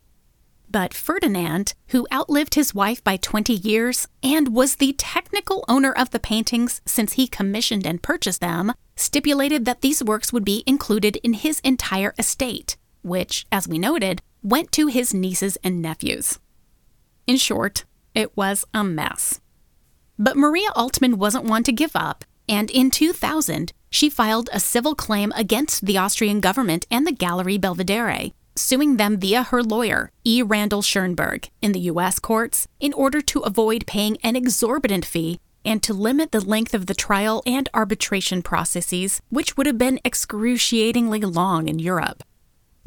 But 0.69 0.93
Ferdinand, 0.93 1.73
who 1.87 2.07
outlived 2.11 2.55
his 2.55 2.75
wife 2.75 3.01
by 3.03 3.15
20 3.15 3.53
years 3.53 4.07
and 4.21 4.53
was 4.53 4.75
the 4.75 4.93
technical 4.93 5.63
owner 5.69 5.93
of 5.93 6.11
the 6.11 6.19
paintings 6.19 6.81
since 6.85 7.13
he 7.13 7.27
commissioned 7.27 7.85
and 7.85 8.03
purchased 8.03 8.41
them, 8.41 8.73
stipulated 8.97 9.63
that 9.63 9.81
these 9.81 10.03
works 10.03 10.33
would 10.33 10.43
be 10.43 10.63
included 10.67 11.15
in 11.17 11.33
his 11.33 11.61
entire 11.61 12.13
estate, 12.19 12.75
which, 13.07 13.45
as 13.51 13.67
we 13.67 13.77
noted, 13.77 14.21
went 14.43 14.71
to 14.73 14.87
his 14.87 15.13
nieces 15.13 15.57
and 15.63 15.81
nephews. 15.81 16.39
In 17.25 17.37
short, 17.37 17.85
it 18.13 18.35
was 18.37 18.65
a 18.73 18.83
mess. 18.83 19.41
But 20.19 20.37
Maria 20.37 20.69
Altmann 20.75 21.15
wasn't 21.15 21.45
one 21.45 21.63
to 21.63 21.71
give 21.71 21.95
up 21.95 22.25
and 22.49 22.71
in 22.71 22.91
2000, 22.91 23.73
she 23.89 24.09
filed 24.09 24.49
a 24.51 24.59
civil 24.59 24.95
claim 24.95 25.31
against 25.35 25.85
the 25.85 25.97
Austrian 25.97 26.39
government 26.39 26.85
and 26.89 27.05
the 27.05 27.11
Gallery 27.11 27.57
Belvedere, 27.57 28.31
suing 28.55 28.97
them 28.97 29.19
via 29.19 29.43
her 29.43 29.61
lawyer, 29.61 30.11
E. 30.23 30.41
Randol 30.41 30.83
Schoenberg, 30.83 31.49
in 31.61 31.73
the 31.73 31.81
U.S. 31.91 32.19
courts 32.19 32.67
in 32.79 32.93
order 32.93 33.21
to 33.21 33.41
avoid 33.41 33.85
paying 33.85 34.17
an 34.23 34.35
exorbitant 34.35 35.05
fee 35.05 35.39
and 35.65 35.83
to 35.83 35.93
limit 35.93 36.31
the 36.31 36.39
length 36.39 36.73
of 36.73 36.85
the 36.85 36.93
trial 36.93 37.43
and 37.45 37.67
arbitration 37.73 38.41
processes, 38.41 39.21
which 39.29 39.57
would 39.57 39.67
have 39.67 39.77
been 39.77 39.99
excruciatingly 40.05 41.19
long 41.21 41.67
in 41.67 41.79
Europe. 41.79 42.23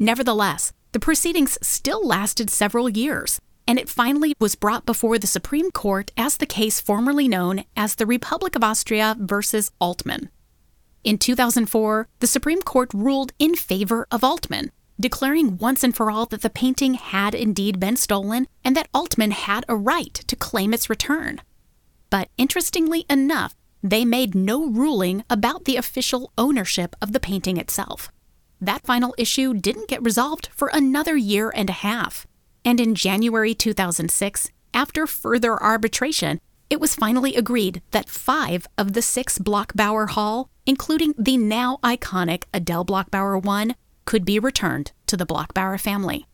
Nevertheless, 0.01 0.73
the 0.93 0.99
proceedings 0.99 1.59
still 1.61 2.03
lasted 2.03 2.49
several 2.49 2.89
years, 2.89 3.39
and 3.67 3.77
it 3.77 3.87
finally 3.87 4.33
was 4.39 4.55
brought 4.55 4.83
before 4.83 5.19
the 5.19 5.27
Supreme 5.27 5.69
Court 5.69 6.09
as 6.17 6.37
the 6.37 6.47
case 6.47 6.81
formerly 6.81 7.27
known 7.27 7.65
as 7.77 7.93
the 7.93 8.07
Republic 8.07 8.55
of 8.55 8.63
Austria 8.63 9.15
versus 9.19 9.69
Altmann. 9.79 10.29
In 11.03 11.19
2004, 11.19 12.07
the 12.17 12.25
Supreme 12.25 12.63
Court 12.63 12.89
ruled 12.95 13.33
in 13.37 13.53
favor 13.53 14.07
of 14.09 14.21
Altmann, 14.21 14.71
declaring 14.99 15.59
once 15.59 15.83
and 15.83 15.95
for 15.95 16.09
all 16.09 16.25
that 16.25 16.41
the 16.41 16.49
painting 16.49 16.95
had 16.95 17.35
indeed 17.35 17.79
been 17.79 17.95
stolen 17.95 18.47
and 18.63 18.75
that 18.75 18.91
Altmann 18.95 19.31
had 19.31 19.65
a 19.69 19.75
right 19.75 20.15
to 20.15 20.35
claim 20.35 20.73
its 20.73 20.89
return. 20.89 21.41
But 22.09 22.29
interestingly 22.39 23.05
enough, 23.07 23.53
they 23.83 24.03
made 24.03 24.33
no 24.33 24.65
ruling 24.65 25.23
about 25.29 25.65
the 25.65 25.77
official 25.77 26.31
ownership 26.39 26.95
of 27.03 27.11
the 27.11 27.19
painting 27.19 27.57
itself. 27.57 28.11
That 28.61 28.85
final 28.85 29.15
issue 29.17 29.55
didn't 29.55 29.87
get 29.87 30.03
resolved 30.03 30.49
for 30.53 30.69
another 30.71 31.17
year 31.17 31.51
and 31.55 31.67
a 31.67 31.73
half. 31.73 32.27
And 32.63 32.79
in 32.79 32.93
January 32.93 33.55
2006, 33.55 34.51
after 34.71 35.07
further 35.07 35.61
arbitration, 35.61 36.39
it 36.69 36.79
was 36.79 36.95
finally 36.95 37.35
agreed 37.35 37.81
that 37.89 38.07
five 38.07 38.67
of 38.77 38.93
the 38.93 39.01
six 39.01 39.39
Bloch-Bauer 39.39 40.07
Hall, 40.07 40.47
including 40.67 41.15
the 41.17 41.37
now 41.37 41.79
iconic 41.83 42.43
Adele 42.53 42.83
Bloch-Bauer 42.83 43.39
1, 43.39 43.75
could 44.05 44.23
be 44.23 44.37
returned 44.37 44.91
to 45.07 45.17
the 45.17 45.25
Bloch-Bauer 45.25 45.79
family. 45.79 46.27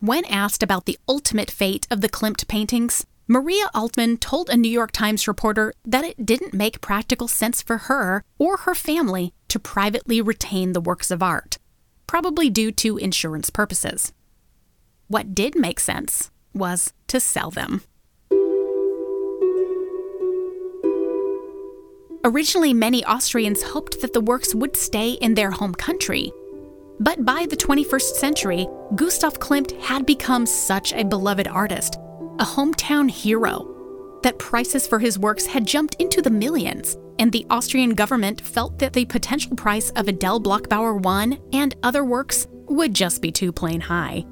When 0.00 0.24
asked 0.26 0.64
about 0.64 0.84
the 0.84 0.98
ultimate 1.08 1.50
fate 1.50 1.86
of 1.92 2.00
the 2.00 2.08
Klimt 2.08 2.46
paintings, 2.48 3.06
Maria 3.26 3.70
Altmann 3.74 4.20
told 4.20 4.50
a 4.50 4.56
New 4.56 4.70
York 4.70 4.92
Times 4.92 5.26
reporter 5.26 5.72
that 5.86 6.04
it 6.04 6.26
didn't 6.26 6.52
make 6.52 6.82
practical 6.82 7.26
sense 7.26 7.62
for 7.62 7.78
her 7.78 8.22
or 8.38 8.58
her 8.58 8.74
family 8.74 9.32
to 9.48 9.58
privately 9.58 10.20
retain 10.20 10.74
the 10.74 10.80
works 10.80 11.10
of 11.10 11.22
art, 11.22 11.56
probably 12.06 12.50
due 12.50 12.70
to 12.70 12.98
insurance 12.98 13.48
purposes. 13.48 14.12
What 15.08 15.34
did 15.34 15.56
make 15.56 15.80
sense 15.80 16.30
was 16.52 16.92
to 17.08 17.18
sell 17.18 17.50
them. 17.50 17.82
Originally, 22.26 22.74
many 22.74 23.04
Austrians 23.06 23.62
hoped 23.62 24.02
that 24.02 24.12
the 24.12 24.20
works 24.20 24.54
would 24.54 24.76
stay 24.76 25.12
in 25.12 25.34
their 25.34 25.50
home 25.50 25.74
country. 25.74 26.30
But 27.00 27.24
by 27.24 27.46
the 27.48 27.56
21st 27.56 28.14
century, 28.16 28.66
Gustav 28.94 29.38
Klimt 29.38 29.80
had 29.80 30.04
become 30.04 30.46
such 30.46 30.92
a 30.92 31.04
beloved 31.04 31.48
artist, 31.48 31.98
a 32.38 32.44
hometown 32.44 33.10
hero, 33.10 34.18
that 34.22 34.38
prices 34.38 34.86
for 34.86 34.98
his 34.98 35.18
works 35.18 35.46
had 35.46 35.66
jumped 35.66 35.94
into 35.96 36.20
the 36.20 36.30
millions, 36.30 36.96
and 37.18 37.30
the 37.30 37.46
Austrian 37.50 37.90
government 37.90 38.40
felt 38.40 38.78
that 38.78 38.92
the 38.92 39.04
potential 39.04 39.54
price 39.54 39.90
of 39.90 40.08
Adele 40.08 40.40
Bloch-Bauer 40.40 40.94
1 40.96 41.38
and 41.52 41.76
other 41.82 42.04
works 42.04 42.48
would 42.68 42.92
just 42.94 43.22
be 43.22 43.30
too 43.30 43.52
plain 43.52 43.80
high. 43.80 44.24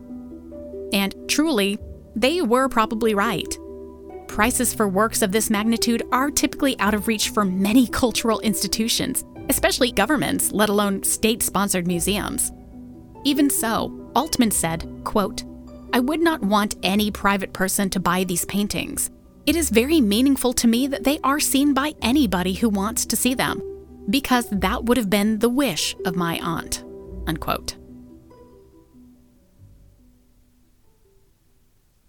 And 0.93 1.15
truly, 1.29 1.79
they 2.17 2.43
were 2.43 2.69
probably 2.69 3.15
right. 3.15 3.57
Prices 4.27 4.75
for 4.75 4.89
works 4.89 5.23
of 5.23 5.31
this 5.31 5.51
magnitude 5.51 6.03
are 6.11 6.31
typically 6.31 6.79
out 6.81 6.95
of 6.95 7.07
reach 7.07 7.29
for 7.31 7.45
many 7.45 7.87
cultural 7.87 8.41
institutions, 8.41 9.25
especially 9.49 9.93
governments, 9.93 10.51
let 10.53 10.69
alone 10.69 11.03
state-sponsored 11.05 11.87
museums. 11.87 12.51
Even 13.25 13.49
so, 13.49 13.91
Altmann 14.17 14.53
said, 14.53 14.91
quote, 15.05 15.45
I 15.93 16.01
would 16.01 16.21
not 16.21 16.43
want 16.43 16.77
any 16.83 17.11
private 17.11 17.53
person 17.53 17.91
to 17.91 18.01
buy 18.01 18.25
these 18.25 18.47
paintings. 18.47 19.11
It 19.45 19.57
is 19.57 19.71
very 19.71 20.01
meaningful 20.01 20.53
to 20.55 20.69
me 20.69 20.87
that 20.87 21.05
they 21.05 21.19
are 21.23 21.41
seen 21.41 21.75
by 21.75 21.95
anybody 22.01 22.55
who 22.55 22.69
wants 22.69 23.05
to 23.07 23.17
see 23.17 23.35
them, 23.35 23.61
because 24.09 24.49
that 24.51 24.85
would 24.85 24.97
have 24.97 25.11
been 25.11 25.41
the 25.41 25.49
wish 25.49 25.95
of 26.07 26.17
my 26.17 26.39
aunt. 26.41 26.85
Unquote. 27.27 27.77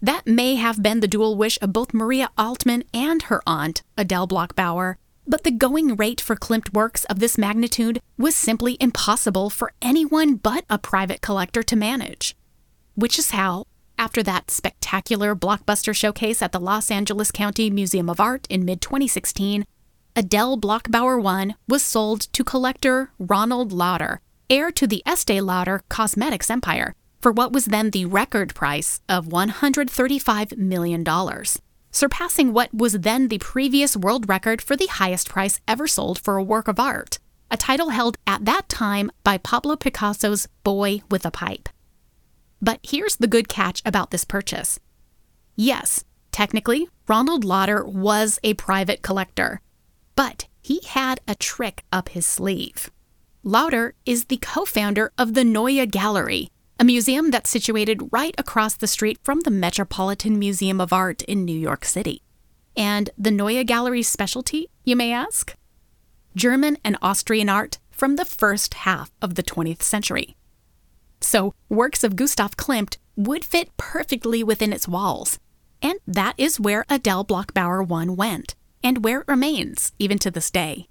That 0.01 0.27
may 0.27 0.55
have 0.55 0.83
been 0.83 0.99
the 0.99 1.07
dual 1.07 1.35
wish 1.37 1.57
of 1.61 1.73
both 1.73 1.93
Maria 1.93 2.29
Altmann 2.37 2.83
and 2.93 3.23
her 3.23 3.41
aunt, 3.47 3.83
Adele 3.97 4.27
Bloch-Bauer, 4.27 4.97
but 5.25 5.43
the 5.43 5.51
going 5.51 5.95
rate 5.95 6.19
for 6.19 6.35
Klimt 6.35 6.73
works 6.73 7.05
of 7.05 7.19
this 7.19 7.37
magnitude 7.37 8.01
was 8.17 8.35
simply 8.35 8.75
impossible 8.79 9.49
for 9.49 9.71
anyone 9.81 10.35
but 10.35 10.65
a 10.69 10.77
private 10.77 11.21
collector 11.21 11.63
to 11.63 11.75
manage. 11.75 12.35
Which 12.95 13.17
is 13.17 13.31
how, 13.31 13.65
after 13.97 14.23
that 14.23 14.51
spectacular 14.51 15.35
blockbuster 15.35 15.95
showcase 15.95 16.41
at 16.41 16.51
the 16.51 16.59
Los 16.59 16.91
Angeles 16.91 17.31
County 17.31 17.69
Museum 17.69 18.09
of 18.09 18.19
Art 18.19 18.47
in 18.49 18.65
mid 18.65 18.81
2016, 18.81 19.65
Adele 20.15 20.57
Bloch-Bauer 20.57 21.19
1 21.19 21.55
was 21.67 21.81
sold 21.81 22.21
to 22.33 22.43
collector 22.43 23.11
Ronald 23.17 23.71
Lauder, 23.71 24.21
heir 24.49 24.71
to 24.71 24.85
the 24.85 25.01
Estee 25.07 25.41
Lauder 25.41 25.81
cosmetics 25.89 26.49
empire, 26.49 26.93
for 27.21 27.31
what 27.31 27.51
was 27.51 27.65
then 27.65 27.89
the 27.89 28.05
record 28.05 28.53
price 28.53 29.01
of 29.09 29.25
$135 29.25 30.57
million, 30.57 31.03
surpassing 31.91 32.53
what 32.53 32.73
was 32.73 32.93
then 32.93 33.27
the 33.27 33.39
previous 33.39 33.97
world 33.97 34.29
record 34.29 34.61
for 34.61 34.75
the 34.75 34.87
highest 34.87 35.29
price 35.29 35.59
ever 35.67 35.87
sold 35.87 36.19
for 36.19 36.37
a 36.37 36.43
work 36.43 36.67
of 36.67 36.79
art, 36.79 37.17
a 37.49 37.57
title 37.57 37.89
held 37.89 38.17
at 38.27 38.45
that 38.45 38.69
time 38.69 39.11
by 39.23 39.37
Pablo 39.37 39.75
Picasso's 39.75 40.47
Boy 40.63 41.01
with 41.09 41.25
a 41.25 41.31
Pipe. 41.31 41.69
But 42.63 42.79
here's 42.81 43.17
the 43.17 43.27
good 43.27 43.49
catch 43.49 43.81
about 43.85 44.11
this 44.11 44.23
purchase. 44.23 44.79
Yes, 45.57 46.05
technically, 46.31 46.87
Ronald 47.09 47.43
Lauder 47.43 47.83
was 47.83 48.39
a 48.41 48.53
private 48.53 49.01
collector, 49.01 49.59
but 50.15 50.47
he 50.61 50.79
had 50.87 51.19
a 51.27 51.35
trick 51.35 51.83
up 51.91 52.07
his 52.07 52.25
sleeve. 52.25 52.89
Lauder 53.43 53.95
is 54.05 54.25
the 54.25 54.37
co 54.37 54.63
founder 54.63 55.11
of 55.17 55.33
the 55.33 55.43
Neue 55.43 55.85
Gallery, 55.85 56.47
a 56.79 56.85
museum 56.85 57.31
that's 57.31 57.49
situated 57.49 58.13
right 58.13 58.33
across 58.37 58.75
the 58.75 58.87
street 58.87 59.19
from 59.25 59.41
the 59.41 59.51
Metropolitan 59.51 60.39
Museum 60.39 60.79
of 60.79 60.93
Art 60.93 61.21
in 61.23 61.43
New 61.43 61.59
York 61.59 61.83
City. 61.83 62.21
And 62.77 63.09
the 63.17 63.31
Neue 63.31 63.65
Gallery's 63.65 64.07
specialty, 64.07 64.69
you 64.85 64.95
may 64.95 65.11
ask? 65.11 65.53
German 66.33 66.77
and 66.85 66.95
Austrian 67.01 67.49
art 67.49 67.79
from 67.91 68.15
the 68.15 68.23
first 68.23 68.73
half 68.75 69.11
of 69.21 69.35
the 69.35 69.43
20th 69.43 69.81
century. 69.81 70.37
So, 71.23 71.53
works 71.69 72.03
of 72.03 72.15
Gustav 72.15 72.57
Klimt 72.57 72.97
would 73.15 73.45
fit 73.45 73.75
perfectly 73.77 74.43
within 74.43 74.73
its 74.73 74.87
walls. 74.87 75.39
And 75.81 75.99
that 76.05 76.35
is 76.37 76.59
where 76.59 76.85
Adele 76.89 77.23
Bloch-Bauer 77.23 77.81
1 77.81 78.15
went, 78.15 78.55
and 78.83 79.03
where 79.03 79.21
it 79.21 79.27
remains 79.27 79.93
even 79.99 80.19
to 80.19 80.31
this 80.31 80.51
day. 80.51 80.87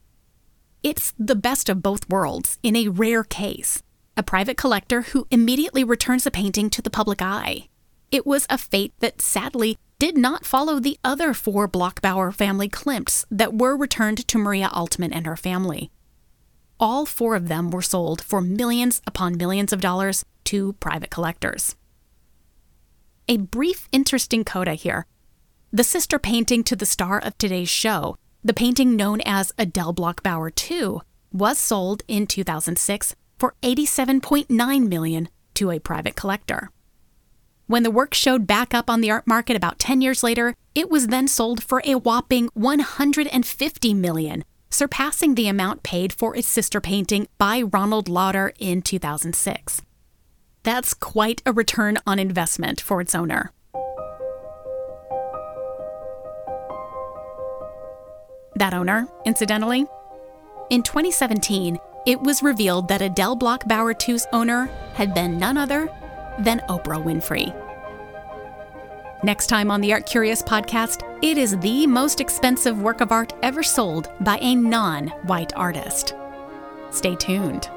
It's 0.82 1.14
the 1.18 1.36
best 1.36 1.68
of 1.68 1.82
both 1.82 2.08
worlds 2.08 2.58
in 2.62 2.74
a 2.76 2.88
rare 2.88 3.24
case 3.24 3.82
a 4.16 4.22
private 4.22 4.56
collector 4.56 5.02
who 5.02 5.26
immediately 5.30 5.82
returns 5.82 6.26
a 6.26 6.30
painting 6.30 6.68
to 6.70 6.82
the 6.82 6.90
public 6.90 7.22
eye. 7.22 7.68
It 8.10 8.26
was 8.26 8.46
a 8.50 8.58
fate 8.58 8.92
that 9.00 9.22
sadly 9.22 9.78
did 9.98 10.18
not 10.18 10.44
follow 10.44 10.78
the 10.78 10.98
other 11.02 11.32
four 11.32 11.66
Bloch-Bauer 11.66 12.30
family 12.32 12.68
Klimts 12.68 13.24
that 13.30 13.54
were 13.54 13.76
returned 13.76 14.26
to 14.28 14.38
Maria 14.38 14.68
Altmann 14.68 15.14
and 15.14 15.26
her 15.26 15.36
family. 15.36 15.90
All 16.82 17.06
four 17.06 17.36
of 17.36 17.46
them 17.46 17.70
were 17.70 17.80
sold 17.80 18.20
for 18.20 18.40
millions 18.40 19.00
upon 19.06 19.36
millions 19.36 19.72
of 19.72 19.80
dollars 19.80 20.24
to 20.46 20.72
private 20.80 21.10
collectors. 21.10 21.76
A 23.28 23.36
brief, 23.36 23.88
interesting 23.92 24.42
coda 24.42 24.74
here. 24.74 25.06
The 25.72 25.84
sister 25.84 26.18
painting 26.18 26.64
to 26.64 26.74
the 26.74 26.84
star 26.84 27.20
of 27.20 27.38
today's 27.38 27.68
show, 27.68 28.16
the 28.42 28.52
painting 28.52 28.96
known 28.96 29.20
as 29.20 29.52
Adele 29.56 29.92
Bloch-Bauer 29.92 30.50
II, 30.70 30.96
was 31.32 31.56
sold 31.56 32.02
in 32.08 32.26
2006 32.26 33.14
for 33.38 33.54
87.9 33.62 34.88
million 34.88 35.28
to 35.54 35.70
a 35.70 35.78
private 35.78 36.16
collector. 36.16 36.72
When 37.68 37.84
the 37.84 37.92
work 37.92 38.12
showed 38.12 38.48
back 38.48 38.74
up 38.74 38.90
on 38.90 39.02
the 39.02 39.10
art 39.12 39.28
market 39.28 39.54
about 39.54 39.78
10 39.78 40.00
years 40.00 40.24
later, 40.24 40.56
it 40.74 40.90
was 40.90 41.06
then 41.06 41.28
sold 41.28 41.62
for 41.62 41.80
a 41.84 41.94
whopping 41.94 42.50
150 42.54 43.94
million, 43.94 44.44
surpassing 44.72 45.34
the 45.34 45.48
amount 45.48 45.82
paid 45.82 46.12
for 46.12 46.34
its 46.34 46.48
sister 46.48 46.80
painting 46.80 47.28
by 47.38 47.62
Ronald 47.62 48.08
Lauder 48.08 48.52
in 48.58 48.82
2006. 48.82 49.82
That's 50.62 50.94
quite 50.94 51.42
a 51.44 51.52
return 51.52 51.98
on 52.06 52.18
investment 52.18 52.80
for 52.80 53.00
its 53.00 53.14
owner. 53.14 53.52
That 58.56 58.74
owner, 58.74 59.08
incidentally, 59.24 59.86
in 60.70 60.82
2017, 60.82 61.78
it 62.06 62.20
was 62.20 62.42
revealed 62.42 62.88
that 62.88 63.02
Adele 63.02 63.36
Bloch-Bauer 63.36 63.94
II's 64.08 64.26
owner 64.32 64.66
had 64.94 65.14
been 65.14 65.38
none 65.38 65.58
other 65.58 65.88
than 66.38 66.60
Oprah 66.68 67.02
Winfrey. 67.02 67.52
Next 69.24 69.46
time 69.46 69.70
on 69.70 69.80
the 69.80 69.92
Art 69.92 70.04
Curious 70.04 70.42
podcast, 70.42 71.02
it 71.22 71.38
is 71.38 71.56
the 71.58 71.86
most 71.86 72.20
expensive 72.20 72.82
work 72.82 73.00
of 73.00 73.12
art 73.12 73.32
ever 73.44 73.62
sold 73.62 74.10
by 74.18 74.36
a 74.38 74.56
non 74.56 75.08
white 75.26 75.54
artist. 75.54 76.14
Stay 76.90 77.14
tuned. 77.14 77.68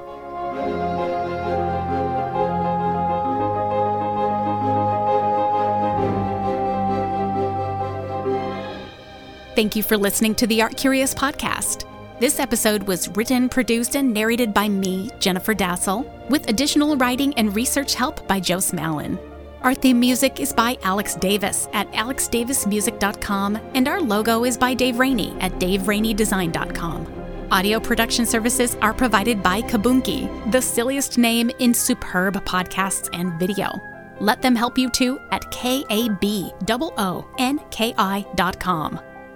Thank 9.55 9.75
you 9.75 9.84
for 9.84 9.97
listening 9.97 10.34
to 10.36 10.47
the 10.47 10.63
Art 10.63 10.75
Curious 10.75 11.13
podcast. 11.13 11.86
This 12.19 12.39
episode 12.39 12.84
was 12.84 13.10
written, 13.10 13.49
produced, 13.49 13.95
and 13.95 14.12
narrated 14.12 14.51
by 14.51 14.67
me, 14.67 15.12
Jennifer 15.19 15.53
Dasal, 15.53 16.10
with 16.27 16.49
additional 16.49 16.97
writing 16.97 17.36
and 17.38 17.55
research 17.55 17.93
help 17.93 18.27
by 18.27 18.39
Joe 18.39 18.58
Smallin. 18.58 19.19
Our 19.65 19.73
theme 19.73 19.99
music 19.99 20.39
is 20.39 20.54
by 20.54 20.78
Alex 20.84 21.15
Davis 21.15 21.67
at 21.73 21.91
alexdavismusic.com, 21.93 23.58
and 23.73 23.88
our 23.88 23.99
logo 23.99 24.45
is 24.45 24.60
by 24.60 24.75
Dave 24.75 24.99
Rainey 24.99 25.36
at 25.39 25.54
daveraineydesign.com. 25.54 27.47
Audio 27.49 27.80
production 27.80 28.28
services 28.28 28.78
are 28.84 28.93
provided 28.93 29.41
by 29.41 29.63
Kaboonki, 29.63 30.51
the 30.51 30.62
silliest 30.62 31.17
name 31.17 31.49
in 31.58 31.73
superb 31.73 32.36
podcasts 32.45 33.10
and 33.13 33.34
video. 33.39 33.82
Let 34.19 34.43
them 34.43 34.56
help 34.56 34.78
you 34.78 34.91
too 34.91 35.19
at 35.32 35.49
K-A-B-O-O-N-K-I.com. 35.49 36.19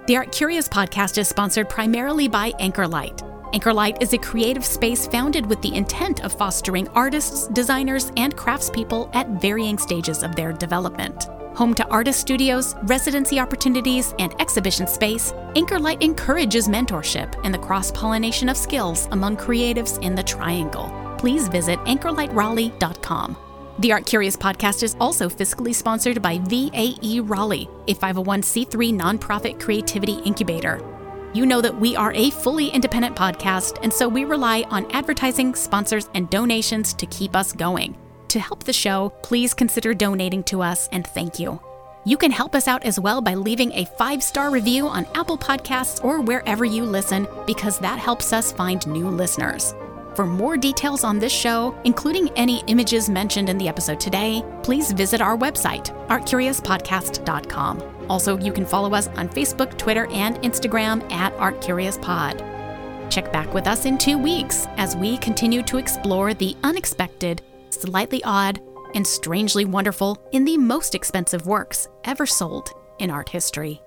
The 0.06 0.16
Art 0.16 0.30
Curious 0.30 0.68
podcast 0.68 1.18
is 1.18 1.26
sponsored 1.26 1.68
primarily 1.68 2.28
by 2.28 2.52
Anchorlight. 2.52 3.29
Anchorlight 3.52 4.00
is 4.00 4.12
a 4.12 4.18
creative 4.18 4.64
space 4.64 5.08
founded 5.08 5.44
with 5.44 5.60
the 5.60 5.74
intent 5.74 6.22
of 6.22 6.32
fostering 6.32 6.86
artists, 6.90 7.48
designers, 7.48 8.12
and 8.16 8.36
craftspeople 8.36 9.10
at 9.12 9.28
varying 9.40 9.76
stages 9.76 10.22
of 10.22 10.36
their 10.36 10.52
development. 10.52 11.24
Home 11.56 11.74
to 11.74 11.84
artist 11.88 12.20
studios, 12.20 12.76
residency 12.84 13.40
opportunities, 13.40 14.14
and 14.20 14.40
exhibition 14.40 14.86
space, 14.86 15.32
Anchorlight 15.56 16.00
encourages 16.00 16.68
mentorship 16.68 17.34
and 17.42 17.52
the 17.52 17.58
cross 17.58 17.90
pollination 17.90 18.48
of 18.48 18.56
skills 18.56 19.08
among 19.10 19.36
creatives 19.36 20.00
in 20.00 20.14
the 20.14 20.22
Triangle. 20.22 21.16
Please 21.18 21.48
visit 21.48 21.80
anchorlightraleigh.com. 21.80 23.36
The 23.80 23.92
Art 23.92 24.06
Curious 24.06 24.36
podcast 24.36 24.84
is 24.84 24.94
also 25.00 25.28
fiscally 25.28 25.74
sponsored 25.74 26.22
by 26.22 26.38
VAE 26.44 27.20
Raleigh, 27.24 27.68
a 27.88 27.94
501c3 27.94 28.94
nonprofit 28.94 29.58
creativity 29.58 30.20
incubator. 30.20 30.99
You 31.32 31.46
know 31.46 31.60
that 31.60 31.78
we 31.78 31.94
are 31.94 32.12
a 32.12 32.30
fully 32.30 32.68
independent 32.68 33.14
podcast, 33.14 33.78
and 33.82 33.92
so 33.92 34.08
we 34.08 34.24
rely 34.24 34.62
on 34.68 34.90
advertising, 34.90 35.54
sponsors, 35.54 36.08
and 36.14 36.28
donations 36.28 36.92
to 36.94 37.06
keep 37.06 37.36
us 37.36 37.52
going. 37.52 37.96
To 38.28 38.40
help 38.40 38.64
the 38.64 38.72
show, 38.72 39.10
please 39.22 39.54
consider 39.54 39.94
donating 39.94 40.42
to 40.44 40.60
us, 40.60 40.88
and 40.90 41.06
thank 41.06 41.38
you. 41.38 41.60
You 42.04 42.16
can 42.16 42.32
help 42.32 42.56
us 42.56 42.66
out 42.66 42.82
as 42.82 42.98
well 42.98 43.20
by 43.20 43.34
leaving 43.34 43.70
a 43.72 43.84
five 43.96 44.24
star 44.24 44.50
review 44.50 44.88
on 44.88 45.06
Apple 45.14 45.38
Podcasts 45.38 46.02
or 46.04 46.20
wherever 46.20 46.64
you 46.64 46.82
listen, 46.82 47.28
because 47.46 47.78
that 47.78 48.00
helps 48.00 48.32
us 48.32 48.50
find 48.50 48.84
new 48.88 49.08
listeners. 49.08 49.72
For 50.16 50.26
more 50.26 50.56
details 50.56 51.04
on 51.04 51.20
this 51.20 51.32
show, 51.32 51.78
including 51.84 52.30
any 52.30 52.64
images 52.66 53.08
mentioned 53.08 53.48
in 53.48 53.56
the 53.56 53.68
episode 53.68 54.00
today, 54.00 54.42
please 54.64 54.90
visit 54.90 55.20
our 55.20 55.36
website, 55.36 55.94
artcuriouspodcast.com. 56.08 57.99
Also, 58.10 58.36
you 58.38 58.52
can 58.52 58.66
follow 58.66 58.92
us 58.92 59.06
on 59.06 59.28
Facebook, 59.28 59.78
Twitter, 59.78 60.08
and 60.10 60.34
Instagram 60.42 61.08
at 61.12 61.32
ArtCuriousPod. 61.36 62.40
Check 63.08 63.32
back 63.32 63.54
with 63.54 63.68
us 63.68 63.84
in 63.84 63.98
two 63.98 64.18
weeks 64.18 64.66
as 64.78 64.96
we 64.96 65.16
continue 65.18 65.62
to 65.62 65.78
explore 65.78 66.34
the 66.34 66.56
unexpected, 66.64 67.40
slightly 67.70 68.20
odd, 68.24 68.60
and 68.96 69.06
strangely 69.06 69.64
wonderful 69.64 70.18
in 70.32 70.44
the 70.44 70.58
most 70.58 70.96
expensive 70.96 71.46
works 71.46 71.86
ever 72.02 72.26
sold 72.26 72.70
in 72.98 73.10
art 73.10 73.28
history. 73.28 73.80